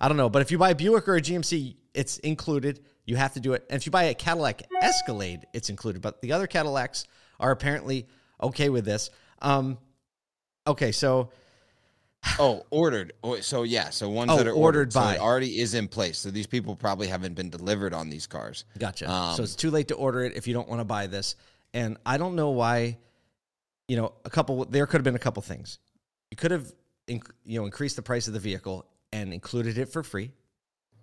I 0.00 0.08
don't 0.08 0.16
know. 0.16 0.28
But 0.28 0.42
if 0.42 0.50
you 0.50 0.58
buy 0.58 0.70
a 0.70 0.74
Buick 0.74 1.08
or 1.08 1.16
a 1.16 1.20
GMC, 1.20 1.76
it's 1.94 2.18
included. 2.18 2.80
You 3.04 3.16
have 3.16 3.34
to 3.34 3.40
do 3.40 3.52
it. 3.52 3.64
And 3.70 3.76
if 3.80 3.86
you 3.86 3.92
buy 3.92 4.04
a 4.04 4.14
Cadillac 4.14 4.62
Escalade, 4.82 5.46
it's 5.52 5.70
included. 5.70 6.02
But 6.02 6.20
the 6.22 6.32
other 6.32 6.46
Cadillacs 6.46 7.06
are 7.38 7.50
apparently 7.50 8.06
okay 8.42 8.68
with 8.68 8.84
this. 8.84 9.10
Um, 9.40 9.78
okay, 10.66 10.92
so 10.92 11.30
Oh, 12.38 12.64
ordered. 12.70 13.12
Oh, 13.22 13.38
so 13.40 13.62
yeah, 13.62 13.90
so 13.90 14.08
ones 14.08 14.30
Oh, 14.32 14.36
that 14.38 14.46
are 14.46 14.50
ordered 14.52 14.60
ordered, 14.78 14.92
so 14.92 15.00
by. 15.00 15.14
it 15.14 15.20
already 15.20 15.60
is 15.60 15.74
in 15.74 15.88
place. 15.88 16.18
So 16.18 16.30
these 16.30 16.46
people 16.46 16.74
probably 16.76 17.06
haven't 17.08 17.34
been 17.34 17.50
delivered 17.50 17.94
on 17.94 18.10
these 18.10 18.26
cars. 18.26 18.64
Gotcha. 18.78 19.10
Um, 19.10 19.36
so 19.36 19.42
it's 19.42 19.54
too 19.56 19.70
late 19.70 19.88
to 19.88 19.94
order 19.94 20.24
it 20.24 20.36
if 20.36 20.46
you 20.48 20.54
don't 20.54 20.68
want 20.68 20.80
to 20.80 20.84
buy 20.84 21.06
this. 21.06 21.36
And 21.76 21.98
I 22.06 22.16
don't 22.16 22.36
know 22.36 22.50
why, 22.50 22.96
you 23.86 23.98
know, 23.98 24.14
a 24.24 24.30
couple, 24.30 24.64
there 24.64 24.86
could 24.86 24.96
have 24.96 25.04
been 25.04 25.14
a 25.14 25.18
couple 25.18 25.42
things. 25.42 25.78
You 26.30 26.36
could 26.38 26.50
have, 26.50 26.72
inc- 27.06 27.30
you 27.44 27.58
know, 27.60 27.66
increased 27.66 27.96
the 27.96 28.02
price 28.02 28.26
of 28.28 28.32
the 28.32 28.40
vehicle 28.40 28.86
and 29.12 29.32
included 29.34 29.76
it 29.76 29.90
for 29.90 30.02
free 30.02 30.32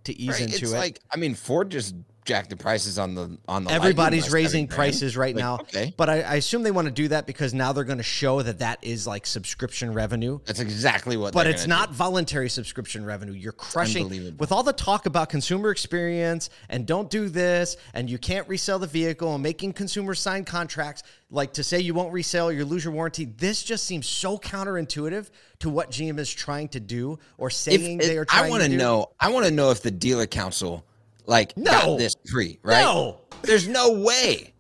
to 0.06 0.20
ease 0.20 0.32
Right? 0.32 0.42
into 0.42 0.56
It's 0.56 0.72
it. 0.74 0.76
like 0.78 1.00
I 1.12 1.18
mean, 1.18 1.36
Ford 1.36 1.70
just 1.70 1.94
jacked 2.26 2.50
the 2.50 2.56
prices 2.56 2.98
on 3.00 3.16
the 3.16 3.38
on 3.48 3.64
the. 3.66 3.72
Everybody's 3.72 4.32
raising 4.32 4.68
prices 4.68 5.18
right 5.18 5.36
Like, 5.36 5.42
now. 5.44 5.56
Okay, 5.56 5.94
But 5.98 6.10
I, 6.10 6.22
I 6.22 6.36
assume 6.36 6.64
they 6.64 6.72
want 6.72 6.88
to 6.88 6.94
do 6.94 7.08
that 7.10 7.26
because 7.28 7.54
now 7.54 7.74
they're 7.74 7.84
going 7.84 7.98
to 7.98 8.04
show 8.04 8.42
that 8.42 8.60
that 8.60 8.80
is 8.82 9.06
like 9.08 9.26
subscription 9.26 9.94
revenue. 9.94 10.40
that's 10.46 10.60
exactly 10.60 11.18
what. 11.18 11.34
But 11.34 11.48
it's 11.48 11.68
not 11.68 11.92
voluntary 11.92 12.50
subscription 12.50 13.06
revenue. 13.06 13.34
You're 13.34 13.52
crushing 13.52 14.36
with 14.38 14.52
all 14.52 14.64
the 14.64 14.74
talk 14.74 15.06
about 15.06 15.30
consumer 15.30 15.72
experience 15.72 16.50
and 16.70 16.86
don't 16.86 17.10
do 17.10 17.30
this 17.30 17.78
and 17.94 18.10
you 18.10 18.18
can't 18.18 18.48
resell 18.48 18.80
the 18.80 18.88
vehicle 18.88 19.34
and 19.34 19.44
making 19.44 19.74
consumers 19.74 20.20
sign 20.20 20.46
contracts 20.46 21.04
like 21.30 21.54
to 21.54 21.64
say 21.64 21.80
you 21.80 21.94
won't 21.94 22.14
resell, 22.14 22.52
you 22.52 22.64
lose 22.64 22.84
your 22.84 22.94
warranty. 22.94 23.26
This 23.26 23.64
just 23.64 23.86
seems 23.86 24.08
so 24.08 24.38
counterintuitive 24.38 25.30
to 25.60 25.70
what 25.70 25.90
GM 25.92 26.20
is 26.20 26.32
trying 26.32 26.68
to 26.70 26.80
do 26.80 27.18
or 27.38 27.50
saying 27.50 28.00
if- 28.02 28.08
they 28.08 28.18
are 28.18 28.26
trying 28.26 28.46
I 28.46 28.50
want 28.50 28.64
to 28.64 28.70
do. 28.70 28.78
know. 28.78 29.10
I 29.20 29.30
want 29.30 29.46
to 29.46 29.52
know 29.52 29.72
if 29.72 29.82
the 29.82 29.92
dealer 29.92 30.28
council 30.28 30.86
like 31.26 31.56
No. 31.58 31.72
got 31.72 31.98
this 31.98 32.16
tree, 32.26 32.60
Right? 32.64 32.82
No. 32.82 33.22
There's 33.44 33.68
no 33.68 33.92
way. 34.00 34.54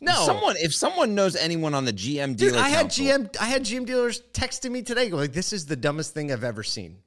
No. 0.00 0.12
Someone, 0.26 0.56
if 0.58 0.74
someone 0.74 1.14
knows 1.14 1.36
anyone 1.36 1.72
on 1.74 1.84
the 1.86 1.92
GM 1.92 2.36
Dude, 2.36 2.50
dealer 2.52 2.58
I 2.62 2.68
had 2.68 2.80
council, 2.90 3.04
GM 3.06 3.36
I 3.40 3.46
had 3.46 3.62
GM 3.64 3.86
dealers 3.86 4.22
texting 4.32 4.70
me 4.70 4.82
today 4.82 5.10
like 5.10 5.32
this 5.32 5.52
is 5.52 5.66
the 5.66 5.76
dumbest 5.76 6.12
thing 6.14 6.30
I've 6.32 6.44
ever 6.44 6.62
seen. 6.62 6.98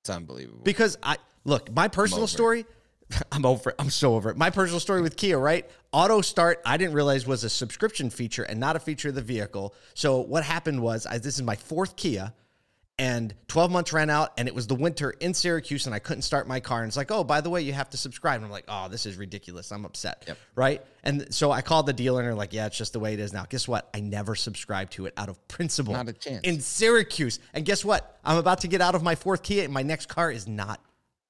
it's 0.00 0.10
unbelievable. 0.10 0.62
Because 0.64 0.96
I 1.02 1.16
look, 1.44 1.70
my 1.74 1.88
personal 1.88 2.26
story, 2.26 2.64
I'm 3.32 3.44
over 3.44 3.70
it. 3.70 3.76
I'm 3.78 3.90
so 3.90 4.14
over 4.14 4.30
it. 4.30 4.36
My 4.38 4.48
personal 4.50 4.80
story 4.80 5.02
with 5.02 5.16
Kia, 5.16 5.38
right? 5.38 5.68
Auto 5.92 6.20
start, 6.22 6.60
I 6.64 6.76
didn't 6.78 6.94
realize 6.94 7.26
was 7.26 7.44
a 7.44 7.50
subscription 7.50 8.08
feature 8.10 8.42
and 8.44 8.58
not 8.60 8.76
a 8.76 8.80
feature 8.80 9.08
of 9.10 9.14
the 9.14 9.22
vehicle. 9.22 9.74
So 9.94 10.18
what 10.20 10.42
happened 10.44 10.80
was, 10.82 11.06
I, 11.06 11.18
this 11.18 11.36
is 11.36 11.42
my 11.42 11.56
fourth 11.56 11.96
Kia, 11.96 12.32
and 12.98 13.32
12 13.46 13.70
months 13.70 13.92
ran 13.92 14.10
out, 14.10 14.32
and 14.36 14.48
it 14.48 14.54
was 14.54 14.66
the 14.66 14.74
winter 14.74 15.10
in 15.10 15.32
Syracuse, 15.32 15.86
and 15.86 15.94
I 15.94 16.00
couldn't 16.00 16.22
start 16.22 16.48
my 16.48 16.58
car. 16.58 16.82
And 16.82 16.88
it's 16.88 16.96
like, 16.96 17.12
oh, 17.12 17.22
by 17.22 17.40
the 17.40 17.48
way, 17.48 17.62
you 17.62 17.72
have 17.72 17.88
to 17.90 17.96
subscribe. 17.96 18.36
And 18.36 18.44
I'm 18.44 18.50
like, 18.50 18.64
oh, 18.66 18.88
this 18.88 19.06
is 19.06 19.16
ridiculous. 19.16 19.70
I'm 19.70 19.84
upset. 19.84 20.24
Yep. 20.26 20.38
Right? 20.56 20.82
And 21.04 21.32
so 21.32 21.52
I 21.52 21.62
called 21.62 21.86
the 21.86 21.92
dealer, 21.92 22.20
and 22.20 22.26
they're 22.26 22.34
like, 22.34 22.52
yeah, 22.52 22.66
it's 22.66 22.76
just 22.76 22.92
the 22.92 22.98
way 22.98 23.14
it 23.14 23.20
is 23.20 23.32
now. 23.32 23.44
Guess 23.48 23.68
what? 23.68 23.88
I 23.94 24.00
never 24.00 24.34
subscribed 24.34 24.92
to 24.94 25.06
it 25.06 25.14
out 25.16 25.28
of 25.28 25.46
principle. 25.46 25.92
Not 25.92 26.08
a 26.08 26.12
chance. 26.12 26.40
In 26.42 26.60
Syracuse. 26.60 27.38
And 27.54 27.64
guess 27.64 27.84
what? 27.84 28.18
I'm 28.24 28.36
about 28.36 28.62
to 28.62 28.68
get 28.68 28.80
out 28.80 28.94
of 28.96 29.02
my 29.02 29.14
fourth 29.14 29.42
Kia, 29.42 29.64
and 29.64 29.72
my 29.72 29.82
next 29.82 30.06
car 30.06 30.32
is 30.32 30.48
not 30.48 30.80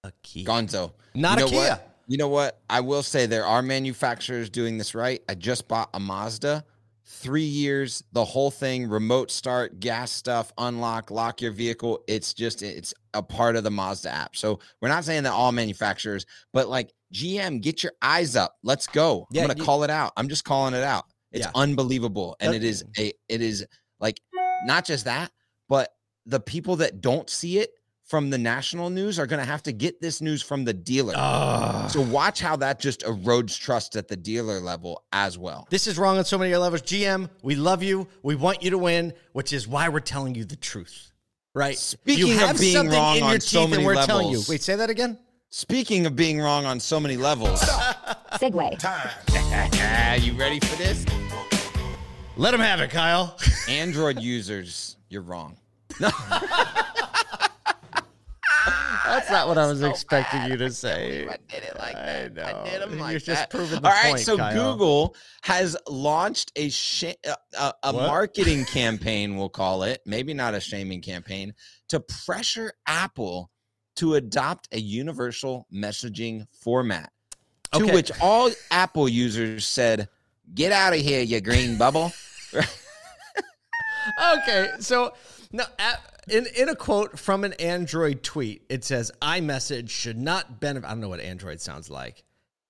a 0.05 0.13
Kia. 0.23 0.47
Gonzo. 0.47 0.93
Not 1.15 1.39
you 1.39 1.47
a 1.47 1.49
Kia. 1.49 1.61
What? 1.71 1.85
You 2.07 2.17
know 2.17 2.29
what? 2.29 2.59
I 2.71 2.81
will 2.81 3.03
say 3.03 3.27
there 3.27 3.45
are 3.45 3.61
manufacturers 3.61 4.49
doing 4.49 4.79
this 4.79 4.95
right. 4.95 5.23
I 5.29 5.35
just 5.35 5.69
bought 5.69 5.91
a 5.93 6.01
Mazda. 6.01 6.65
Three 7.11 7.43
years, 7.43 8.05
the 8.13 8.25
whole 8.25 8.51
thing, 8.51 8.87
remote 8.87 9.31
start, 9.31 9.81
gas 9.81 10.13
stuff, 10.13 10.53
unlock, 10.59 11.11
lock 11.11 11.41
your 11.41 11.53
vehicle. 11.53 12.05
It's 12.07 12.35
just 12.35 12.63
it's 12.63 12.93
a 13.15 13.23
part 13.23 13.57
of 13.57 13.65
the 13.65 13.71
Mazda 13.71 14.11
app. 14.11 14.37
So 14.37 14.59
we're 14.83 14.91
not 14.91 15.05
saying 15.05 15.23
that 15.23 15.33
all 15.33 15.51
manufacturers, 15.51 16.27
but 16.53 16.69
like 16.69 16.93
GM, 17.15 17.63
get 17.63 17.83
your 17.83 17.93
eyes 18.03 18.37
up. 18.37 18.57
Let's 18.63 18.87
go. 18.87 19.27
Yeah, 19.31 19.43
I'm 19.43 19.49
gonna 19.49 19.59
you- 19.61 19.65
call 19.65 19.85
it 19.85 19.91
out. 19.91 20.13
I'm 20.19 20.29
just 20.29 20.45
calling 20.45 20.75
it 20.75 20.85
out. 20.85 21.07
It's 21.33 21.47
Yeah. 21.47 21.53
unbelievable. 21.55 22.37
And 22.41 22.55
it 22.55 22.63
is 22.63 22.85
a 22.99 23.13
it 23.29 23.41
is 23.41 23.65
like 24.01 24.21
not 24.67 24.85
just 24.85 25.07
that, 25.07 25.33
but 25.67 25.95
the 26.27 26.41
people 26.41 26.77
that 26.77 27.01
don't 27.01 27.31
see 27.31 27.59
it 27.59 27.71
from 28.09 28.31
the 28.31 28.39
national 28.39 28.89
news 28.89 29.19
are 29.19 29.27
going 29.27 29.39
to 29.39 29.47
have 29.47 29.63
to 29.63 29.73
get 29.73 30.01
this 30.01 30.23
news 30.23 30.43
from 30.43 30.65
the 30.65 30.73
dealer. 30.73 31.13
Ugh. 31.15 31.91
so 31.91 32.01
watch 32.01 32.41
how 32.41 32.57
that 32.57 32.81
just 32.81 33.03
erodes 33.03 33.59
trust 33.59 33.97
at 33.97 34.09
the 34.09 34.17
dealer 34.17 34.61
level 34.61 35.05
as 35.13 35.37
well. 35.37 35.67
This 35.71 35.87
is 35.87 35.99
wrong 35.99 36.17
on 36.17 36.25
so 36.25 36.39
many 36.39 36.57
levels. 36.57 36.83
GM, 36.83 37.29
we 37.43 37.55
love 37.55 37.83
you. 37.83 38.09
We 38.23 38.35
want 38.35 38.63
you 38.63 38.71
to 38.71 38.79
win, 38.79 39.13
which 39.33 39.53
is 39.53 39.69
why 39.69 39.91
we're 39.91 40.01
telling 40.01 40.35
you 40.35 40.45
the 40.45 40.57
truth. 40.57 41.13
Right? 41.55 41.77
Speaking 41.77 42.29
you 42.29 42.35
of 42.35 42.41
have 42.41 42.59
being 42.59 42.75
something 42.75 42.99
wrong 42.99 43.17
in 43.17 43.25
your 43.25 43.33
on 43.33 43.35
teeth 43.35 43.43
so 43.43 43.67
many 43.67 43.77
and 43.77 43.87
we're 43.87 44.07
telling 44.07 44.29
you. 44.29 44.39
levels. 44.39 44.49
Wait, 44.49 44.63
say 44.63 44.77
that 44.77 44.91
again? 44.91 45.19
Speaking 45.51 46.07
of 46.07 46.17
being 46.17 46.41
wrong 46.41 46.65
on 46.67 46.79
so 46.81 47.01
many 47.01 47.17
levels, 47.17 47.61
Segue. 48.33 48.79
Time. 48.79 50.21
you 50.23 50.33
ready 50.35 50.61
for 50.61 50.77
this? 50.77 51.05
Let 52.37 52.53
them 52.53 52.61
have 52.61 52.81
it, 52.81 52.91
Kyle. 52.91 53.37
Android 53.69 54.21
users, 54.21 54.97
you're 55.09 55.23
wrong. 55.23 55.57
That's 59.09 59.31
not 59.31 59.49
what 59.49 59.59
I 59.59 59.67
was 59.67 59.83
expecting 59.83 60.45
you 60.45 60.57
to 60.57 60.71
say. 60.71 61.27
I 61.29 61.37
did 61.49 61.63
it 61.65 61.77
like 61.79 61.97
I 61.97 62.29
that. 62.29 62.35
know. 62.35 62.43
I 62.45 62.71
did 62.71 62.83
them 62.83 62.91
You're 62.93 63.01
like 63.01 63.15
just 63.15 63.27
that. 63.27 63.51
proving 63.51 63.81
the 63.81 63.89
All 63.89 63.93
right, 63.95 64.11
point, 64.11 64.21
so 64.21 64.37
Kyle. 64.37 64.73
Google 64.73 65.17
has 65.43 65.77
launched 65.89 66.53
a 66.57 66.69
sh- 66.69 67.05
uh, 67.27 67.35
a, 67.59 67.61
a, 67.61 67.75
a 67.85 67.93
marketing 67.93 68.65
campaign, 68.73 69.37
we'll 69.37 69.49
call 69.49 69.83
it, 69.83 70.01
maybe 70.07 70.35
not 70.35 70.55
a 70.55 70.61
shaming 70.61 71.01
campaign, 71.03 71.55
to 71.89 72.01
pressure 72.01 72.73
Apple 72.87 73.51
to 73.97 74.15
adopt 74.15 74.69
a 74.73 74.79
universal 74.79 75.67
messaging 75.73 76.47
format. 76.63 77.11
To 77.73 77.87
which 77.87 78.11
all 78.21 78.51
Apple 78.71 79.09
users 79.09 79.67
said, 79.67 80.09
"Get 80.55 80.73
out 80.73 80.95
of 80.95 81.01
here, 81.01 81.23
you 81.23 81.41
green 81.41 81.77
bubble." 81.77 82.13
Okay, 84.39 84.71
so 84.81 85.13
now 85.53 85.65
a- 85.79 85.99
in 86.31 86.47
in 86.57 86.69
a 86.69 86.75
quote 86.75 87.19
from 87.19 87.45
an 87.45 87.53
Android 87.55 88.23
tweet, 88.23 88.63
it 88.69 88.85
says 88.85 89.11
iMessage 89.23 89.91
should 89.91 90.19
not 90.19 90.61
benefit. 90.61 90.87
I 90.87 90.91
don't 90.91 91.01
know 91.01 91.09
what 91.09 91.21
Android 91.21 91.61
sounds 91.61 91.91
like. 91.91 92.25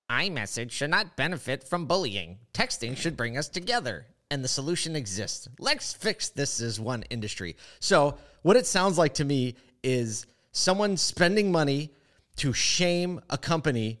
iMessage 0.09 0.71
should 0.71 0.89
not 0.89 1.15
benefit 1.15 1.63
from 1.63 1.85
bullying. 1.85 2.39
Texting 2.53 2.97
should 2.97 3.15
bring 3.15 3.37
us 3.37 3.47
together, 3.47 4.07
and 4.31 4.43
the 4.43 4.47
solution 4.47 4.95
exists. 4.95 5.47
Let's 5.59 5.93
fix 5.93 6.29
this 6.29 6.61
as 6.61 6.79
one 6.79 7.03
industry. 7.09 7.55
So 7.79 8.17
what 8.41 8.57
it 8.57 8.65
sounds 8.65 8.97
like 8.97 9.15
to 9.15 9.25
me 9.25 9.55
is 9.83 10.25
someone 10.51 10.97
spending 10.97 11.51
money 11.51 11.93
to 12.37 12.53
shame 12.53 13.21
a 13.29 13.37
company 13.37 13.99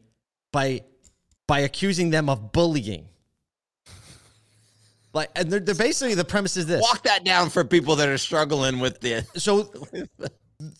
by 0.51 0.81
by 1.47 1.59
accusing 1.59 2.09
them 2.09 2.29
of 2.29 2.51
bullying. 2.51 3.07
Like, 5.13 5.29
and 5.35 5.51
they're, 5.51 5.59
they're 5.59 5.75
basically 5.75 6.15
the 6.15 6.25
premise 6.25 6.57
is 6.57 6.67
this. 6.67 6.81
Walk 6.81 7.03
that 7.03 7.23
down 7.23 7.49
for 7.49 7.63
people 7.63 7.95
that 7.97 8.09
are 8.09 8.17
struggling 8.17 8.79
with 8.79 8.99
this. 9.01 9.25
So 9.39 9.71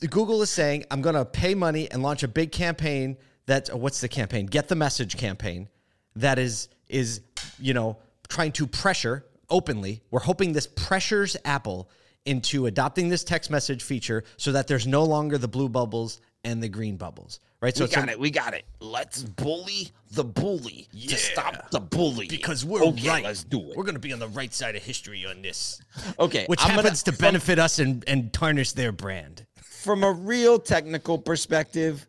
Google 0.09 0.41
is 0.41 0.49
saying, 0.49 0.85
I'm 0.91 1.01
going 1.01 1.15
to 1.15 1.25
pay 1.25 1.55
money 1.55 1.89
and 1.89 2.03
launch 2.03 2.23
a 2.23 2.27
big 2.27 2.51
campaign 2.51 3.17
that 3.45 3.73
uh, 3.73 3.77
what's 3.77 4.01
the 4.01 4.07
campaign? 4.07 4.45
Get 4.45 4.67
the 4.67 4.75
message 4.75 5.17
campaign 5.17 5.69
that 6.15 6.37
is 6.39 6.69
is, 6.87 7.21
you 7.59 7.73
know, 7.73 7.97
trying 8.27 8.51
to 8.53 8.67
pressure 8.67 9.25
openly. 9.49 10.01
We're 10.11 10.19
hoping 10.19 10.53
this 10.53 10.67
pressures 10.67 11.37
Apple 11.45 11.89
into 12.25 12.65
adopting 12.65 13.09
this 13.09 13.23
text 13.23 13.49
message 13.49 13.83
feature 13.83 14.23
so 14.37 14.51
that 14.51 14.67
there's 14.67 14.85
no 14.85 15.03
longer 15.03 15.37
the 15.37 15.47
blue 15.47 15.69
bubbles 15.69 16.19
and 16.43 16.61
the 16.61 16.69
green 16.69 16.97
bubbles. 16.97 17.39
Right? 17.61 17.75
So 17.75 17.85
we 17.85 17.91
got 17.91 18.09
it. 18.09 18.19
We 18.19 18.31
got 18.31 18.53
it. 18.53 18.65
Let's 18.79 19.21
bully 19.23 19.89
the 20.11 20.23
bully 20.23 20.87
to 21.07 21.17
stop 21.17 21.69
the 21.71 21.81
bully. 21.81 22.27
because 22.27 22.63
we're 22.63 22.81
okay, 22.83 23.09
right. 23.09 23.23
Let's 23.25 23.43
do 23.43 23.59
it. 23.59 23.75
We're 23.75 23.83
going 23.83 23.95
to 23.95 23.99
be 23.99 24.13
on 24.13 24.19
the 24.19 24.29
right 24.29 24.53
side 24.53 24.75
of 24.77 24.83
history 24.83 25.25
on 25.25 25.41
this, 25.41 25.81
okay, 26.17 26.45
which 26.47 26.61
I'm 26.61 26.69
gonna- 26.69 26.83
happens 26.83 27.03
to 27.03 27.11
from- 27.11 27.21
benefit 27.21 27.59
us 27.59 27.79
and, 27.79 28.03
and 28.07 28.31
tarnish 28.31 28.71
their 28.73 28.91
brand. 28.93 29.45
from 29.61 30.03
a 30.03 30.11
real 30.11 30.57
technical 30.59 31.17
perspective, 31.17 32.07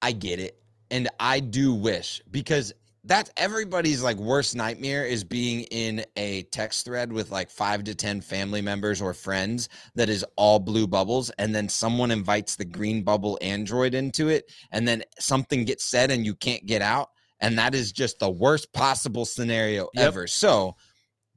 I 0.00 0.12
get 0.12 0.38
it. 0.38 0.56
And 0.90 1.08
I 1.18 1.40
do 1.40 1.72
wish 1.74 2.20
because 2.30 2.72
that's 3.04 3.30
everybody's 3.36 4.02
like 4.02 4.16
worst 4.16 4.54
nightmare 4.54 5.04
is 5.04 5.24
being 5.24 5.62
in 5.72 6.04
a 6.16 6.42
text 6.44 6.84
thread 6.84 7.12
with 7.12 7.30
like 7.32 7.50
five 7.50 7.82
to 7.84 7.94
10 7.94 8.20
family 8.20 8.60
members 8.62 9.02
or 9.02 9.12
friends 9.12 9.68
that 9.96 10.08
is 10.08 10.24
all 10.36 10.60
blue 10.60 10.86
bubbles. 10.86 11.30
And 11.30 11.52
then 11.54 11.68
someone 11.68 12.12
invites 12.12 12.54
the 12.54 12.64
green 12.64 13.02
bubble 13.02 13.38
Android 13.42 13.94
into 13.94 14.28
it. 14.28 14.50
And 14.70 14.86
then 14.86 15.02
something 15.18 15.64
gets 15.64 15.84
said 15.84 16.12
and 16.12 16.24
you 16.24 16.34
can't 16.36 16.64
get 16.64 16.80
out. 16.80 17.10
And 17.40 17.58
that 17.58 17.74
is 17.74 17.90
just 17.90 18.20
the 18.20 18.30
worst 18.30 18.72
possible 18.72 19.24
scenario 19.24 19.88
Yep. 19.94 20.04
ever. 20.06 20.26
So 20.28 20.76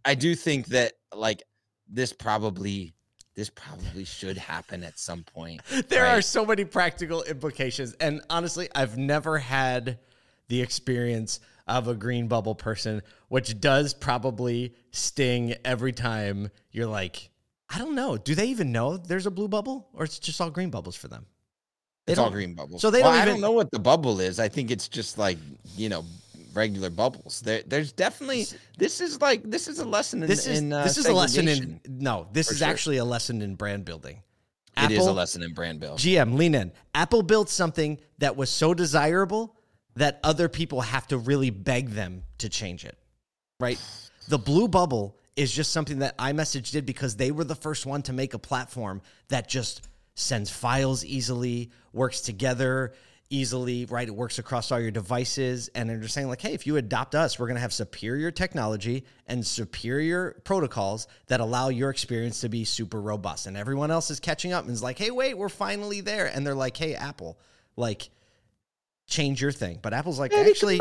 I 0.04 0.14
do 0.14 0.36
think 0.36 0.68
that 0.68 0.94
like 1.14 1.42
this 1.88 2.14
probably. 2.14 2.94
This 3.36 3.50
probably 3.50 4.06
should 4.06 4.38
happen 4.38 4.82
at 4.82 4.98
some 4.98 5.24
point. 5.24 5.60
There 5.90 6.04
right? 6.04 6.20
are 6.20 6.22
so 6.22 6.46
many 6.46 6.64
practical 6.64 7.22
implications. 7.24 7.94
And 8.00 8.22
honestly, 8.30 8.70
I've 8.74 8.98
never 8.98 9.40
had 9.40 10.00
the 10.48 10.62
experience 10.62 11.42
of 11.68 11.88
a 11.88 11.96
green 11.96 12.28
bubble 12.28 12.56
person, 12.56 13.02
which 13.28 13.60
does 13.60 13.94
probably 13.94 14.74
sting 14.92 15.56
every 15.66 15.92
time 15.92 16.50
you're 16.72 16.88
like, 16.88 17.30
I 17.70 17.80
don't 17.80 17.96
know. 17.96 18.18
Do 18.18 18.36
they 18.36 18.46
even 18.48 18.72
know 18.72 18.98
there's 18.98 19.26
a 19.26 19.32
blue 19.32 19.48
bubble 19.48 19.88
or 19.94 20.04
it's 20.04 20.20
just 20.20 20.40
all 20.40 20.50
green 20.52 20.70
bubbles 20.70 20.96
for 20.96 21.08
them? 21.08 21.26
They 22.06 22.14
It's 22.14 22.20
all 22.20 22.30
green 22.30 22.54
bubbles. 22.54 22.82
so 22.82 22.92
they 22.92 23.02
Well, 23.02 23.12
don't 23.12 23.20
I 23.20 23.24
even- 23.24 23.34
don't 23.36 23.42
know 23.42 23.52
what 23.52 23.72
the 23.72 23.80
bubble 23.80 24.20
is. 24.20 24.40
I 24.40 24.48
think 24.48 24.70
it's 24.70 24.88
just 24.88 25.18
like 25.18 25.40
you 25.76 25.90
know 25.90 26.06
regular 26.54 26.92
bubbles. 26.92 27.42
There, 27.42 27.64
there's 27.66 27.92
definitely 27.92 28.46
this 28.78 29.02
is 29.02 29.20
like 29.20 29.42
this 29.44 29.68
is 29.68 29.80
a 29.80 29.86
lesson 29.86 30.22
in 30.22 30.30
This 30.30 30.46
is 30.46 30.60
in, 30.60 30.72
uh, 30.72 30.84
this 30.84 30.98
is 31.00 31.08
a 31.08 31.14
lesson 31.14 31.48
in 31.48 31.82
no, 31.90 32.28
this 32.32 32.52
is 32.52 32.60
sure. 32.60 32.68
actually 32.68 32.98
a 32.98 33.06
lesson 33.06 33.42
in 33.42 33.56
brand 33.56 33.86
building. 33.86 34.22
It 34.78 34.92
is 34.92 35.08
a 35.08 35.12
lesson 35.14 35.42
in 35.42 35.54
brand 35.54 35.80
build. 35.80 35.98
GM, 36.00 36.36
lean 36.38 36.54
in. 36.54 36.72
Apple 36.94 37.24
built 37.24 37.50
something 37.50 37.98
that 38.20 38.36
was 38.36 38.50
so 38.52 38.74
desirable 38.74 39.56
that 39.96 40.20
other 40.24 40.50
people 40.50 40.82
have 40.82 41.08
to 41.08 41.18
really 41.18 41.50
beg 41.50 41.90
them 41.90 42.24
to 42.40 42.50
change 42.50 42.86
it. 42.86 42.98
Right? 43.60 43.80
The 44.28 44.38
blue 44.38 44.68
bubble 44.68 45.18
is 45.36 45.52
just 45.52 45.72
something 45.72 46.00
that 46.00 46.18
iMessage 46.18 46.72
did 46.72 46.86
because 46.86 47.16
they 47.16 47.32
were 47.32 47.44
the 47.44 47.56
first 47.56 47.86
one 47.86 48.02
to 48.04 48.14
make 48.14 48.34
a 48.34 48.40
platform 48.40 49.02
that 49.30 49.48
just 49.48 49.88
sends 50.16 50.50
files 50.50 51.04
easily, 51.04 51.72
works 51.94 52.22
together 52.22 52.94
easily, 53.30 53.86
right? 53.86 54.08
It 54.08 54.16
works 54.16 54.40
across 54.40 54.72
all 54.72 54.80
your 54.80 54.92
devices. 54.92 55.70
And 55.74 55.90
they're 55.90 55.98
just 55.98 56.14
saying, 56.14 56.28
like, 56.28 56.42
hey, 56.42 56.54
if 56.54 56.68
you 56.68 56.78
adopt 56.78 57.16
us, 57.16 57.40
we're 57.40 57.48
going 57.48 57.56
to 57.56 57.62
have 57.62 57.74
superior 57.74 58.32
technology 58.32 59.04
and 59.28 59.46
superior 59.46 60.40
protocols 60.44 61.08
that 61.28 61.40
allow 61.40 61.70
your 61.70 61.90
experience 61.90 62.42
to 62.42 62.50
be 62.50 62.66
super 62.66 63.02
robust. 63.02 63.48
And 63.48 63.58
everyone 63.58 63.92
else 63.92 64.12
is 64.12 64.20
catching 64.20 64.54
up 64.54 64.64
and 64.64 64.74
is 64.74 64.84
like, 64.84 64.98
hey, 64.98 65.12
wait, 65.12 65.38
we're 65.38 65.50
finally 65.50 66.02
there. 66.02 66.28
And 66.28 66.46
they're 66.46 66.56
like, 66.56 66.78
hey, 66.78 66.96
Apple, 66.96 67.40
like, 67.76 68.10
change 69.08 69.42
your 69.42 69.52
thing. 69.52 69.80
But 69.82 69.94
Apple's 69.94 70.20
like, 70.20 70.34
actually, 70.34 70.78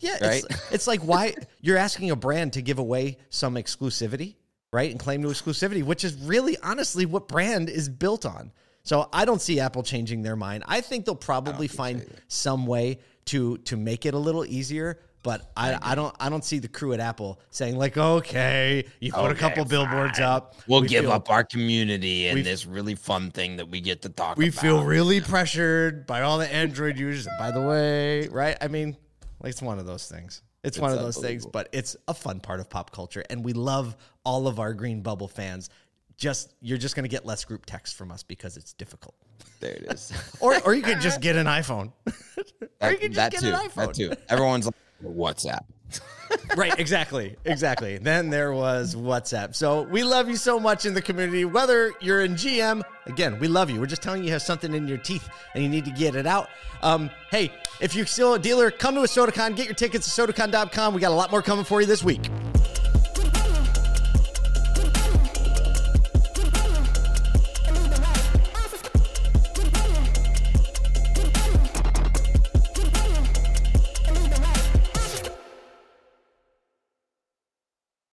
yeah, 0.00 0.16
Right? 0.20 0.44
it's, 0.48 0.70
it's 0.72 0.86
like 0.86 1.00
why 1.00 1.34
you're 1.60 1.76
asking 1.76 2.10
a 2.10 2.16
brand 2.16 2.54
to 2.54 2.62
give 2.62 2.78
away 2.78 3.18
some 3.30 3.54
exclusivity, 3.54 4.36
right? 4.72 4.90
And 4.90 4.98
claim 4.98 5.22
to 5.22 5.28
exclusivity, 5.28 5.82
which 5.84 6.04
is 6.04 6.14
really 6.16 6.56
honestly 6.62 7.06
what 7.06 7.28
brand 7.28 7.68
is 7.68 7.88
built 7.88 8.26
on. 8.26 8.52
So 8.82 9.08
I 9.12 9.24
don't 9.24 9.42
see 9.42 9.60
Apple 9.60 9.82
changing 9.82 10.22
their 10.22 10.36
mind. 10.36 10.64
I 10.66 10.80
think 10.80 11.04
they'll 11.04 11.14
probably 11.14 11.68
find 11.68 12.04
some 12.28 12.66
way 12.66 12.98
to 13.26 13.58
to 13.58 13.76
make 13.76 14.06
it 14.06 14.14
a 14.14 14.18
little 14.18 14.44
easier. 14.44 14.98
But 15.22 15.50
I, 15.56 15.78
I 15.82 15.94
don't 15.94 16.14
I 16.18 16.30
don't 16.30 16.44
see 16.44 16.60
the 16.60 16.68
crew 16.68 16.94
at 16.94 17.00
Apple 17.00 17.40
saying 17.50 17.76
like 17.76 17.98
okay 17.98 18.84
you 19.00 19.12
put 19.12 19.20
a 19.26 19.28
Okay, 19.30 19.38
couple 19.38 19.64
billboards 19.66 20.18
up 20.18 20.54
We'll 20.66 20.80
we 20.80 20.88
give 20.88 21.04
feel- 21.04 21.12
up 21.12 21.28
our 21.30 21.44
community 21.44 22.28
and 22.28 22.42
this 22.44 22.64
really 22.64 22.94
fun 22.94 23.30
thing 23.30 23.56
that 23.56 23.68
we 23.68 23.82
get 23.82 24.00
to 24.02 24.08
talk 24.08 24.36
about. 24.36 24.38
we 24.38 24.48
about. 24.48 24.60
feel 24.62 24.82
really 24.84 25.20
pressured 25.20 26.06
by 26.06 26.22
all 26.22 26.38
the 26.38 26.50
Android 26.50 26.98
users. 26.98 27.28
By 27.38 27.50
the 27.50 27.60
way, 27.60 28.28
right? 28.28 28.56
I 28.62 28.68
mean, 28.68 28.96
like 29.42 29.50
it's 29.50 29.60
one 29.60 29.78
of 29.78 29.84
those 29.86 30.08
things. 30.08 30.40
It's, 30.62 30.78
one 30.78 30.92
of 30.92 30.98
those 30.98 31.16
things, 31.16 31.46
but 31.46 31.70
it's 31.72 31.96
a 32.06 32.12
fun 32.12 32.38
part 32.38 32.60
of 32.60 32.68
pop 32.68 32.90
culture, 32.90 33.24
and 33.30 33.42
we 33.42 33.54
love 33.54 33.96
all 34.26 34.46
of 34.46 34.58
our 34.60 34.74
Green 34.74 35.00
Bubble 35.00 35.26
fans. 35.28 35.70
Just 36.18 36.52
you're 36.60 36.76
just 36.76 36.94
gonna 36.96 37.08
get 37.08 37.24
less 37.24 37.44
group 37.46 37.64
text 37.64 37.96
from 37.96 38.10
us 38.10 38.22
because 38.22 38.58
it's 38.58 38.74
difficult, 38.74 39.14
there 39.60 39.72
it 39.72 39.86
is. 39.90 40.12
or 40.40 40.58
or 40.66 40.74
you 40.74 40.82
could 40.82 41.00
just 41.00 41.22
get 41.22 41.36
an 41.36 41.46
iPhone. 41.46 41.92
or 42.06 42.12
you 42.60 42.68
that, 42.80 43.00
could 43.00 43.12
just 43.12 43.14
that 43.16 43.32
get 43.32 43.40
too. 43.40 43.48
an 43.48 43.54
iPhone. 43.54 43.74
That 43.86 43.94
too. 43.94 44.12
Everyone's 44.28 44.66
like 44.66 44.74
WhatsApp. 45.02 45.64
right, 46.56 46.78
exactly, 46.78 47.36
exactly. 47.44 47.98
Then 47.98 48.30
there 48.30 48.52
was 48.52 48.94
WhatsApp. 48.94 49.54
So 49.54 49.82
we 49.82 50.04
love 50.04 50.28
you 50.28 50.36
so 50.36 50.60
much 50.60 50.86
in 50.86 50.94
the 50.94 51.02
community. 51.02 51.44
Whether 51.44 51.92
you're 52.00 52.22
in 52.22 52.34
GM, 52.34 52.82
again, 53.06 53.38
we 53.38 53.48
love 53.48 53.70
you. 53.70 53.80
We're 53.80 53.86
just 53.86 54.02
telling 54.02 54.22
you 54.22 54.26
you 54.26 54.32
have 54.32 54.42
something 54.42 54.72
in 54.74 54.86
your 54.86 54.98
teeth 54.98 55.28
and 55.54 55.62
you 55.62 55.68
need 55.68 55.84
to 55.86 55.90
get 55.90 56.14
it 56.14 56.26
out. 56.26 56.48
Um, 56.82 57.10
hey, 57.30 57.52
if 57.80 57.94
you're 57.94 58.06
still 58.06 58.34
a 58.34 58.38
dealer, 58.38 58.70
come 58.70 58.94
to 58.94 59.00
ASOTU 59.00 59.34
CON. 59.34 59.54
Get 59.54 59.66
your 59.66 59.74
tickets 59.74 60.18
at 60.18 60.28
SodaCon.com. 60.28 60.94
We 60.94 61.00
got 61.00 61.10
a 61.10 61.14
lot 61.14 61.30
more 61.30 61.42
coming 61.42 61.64
for 61.64 61.80
you 61.80 61.86
this 61.86 62.04
week. 62.04 62.30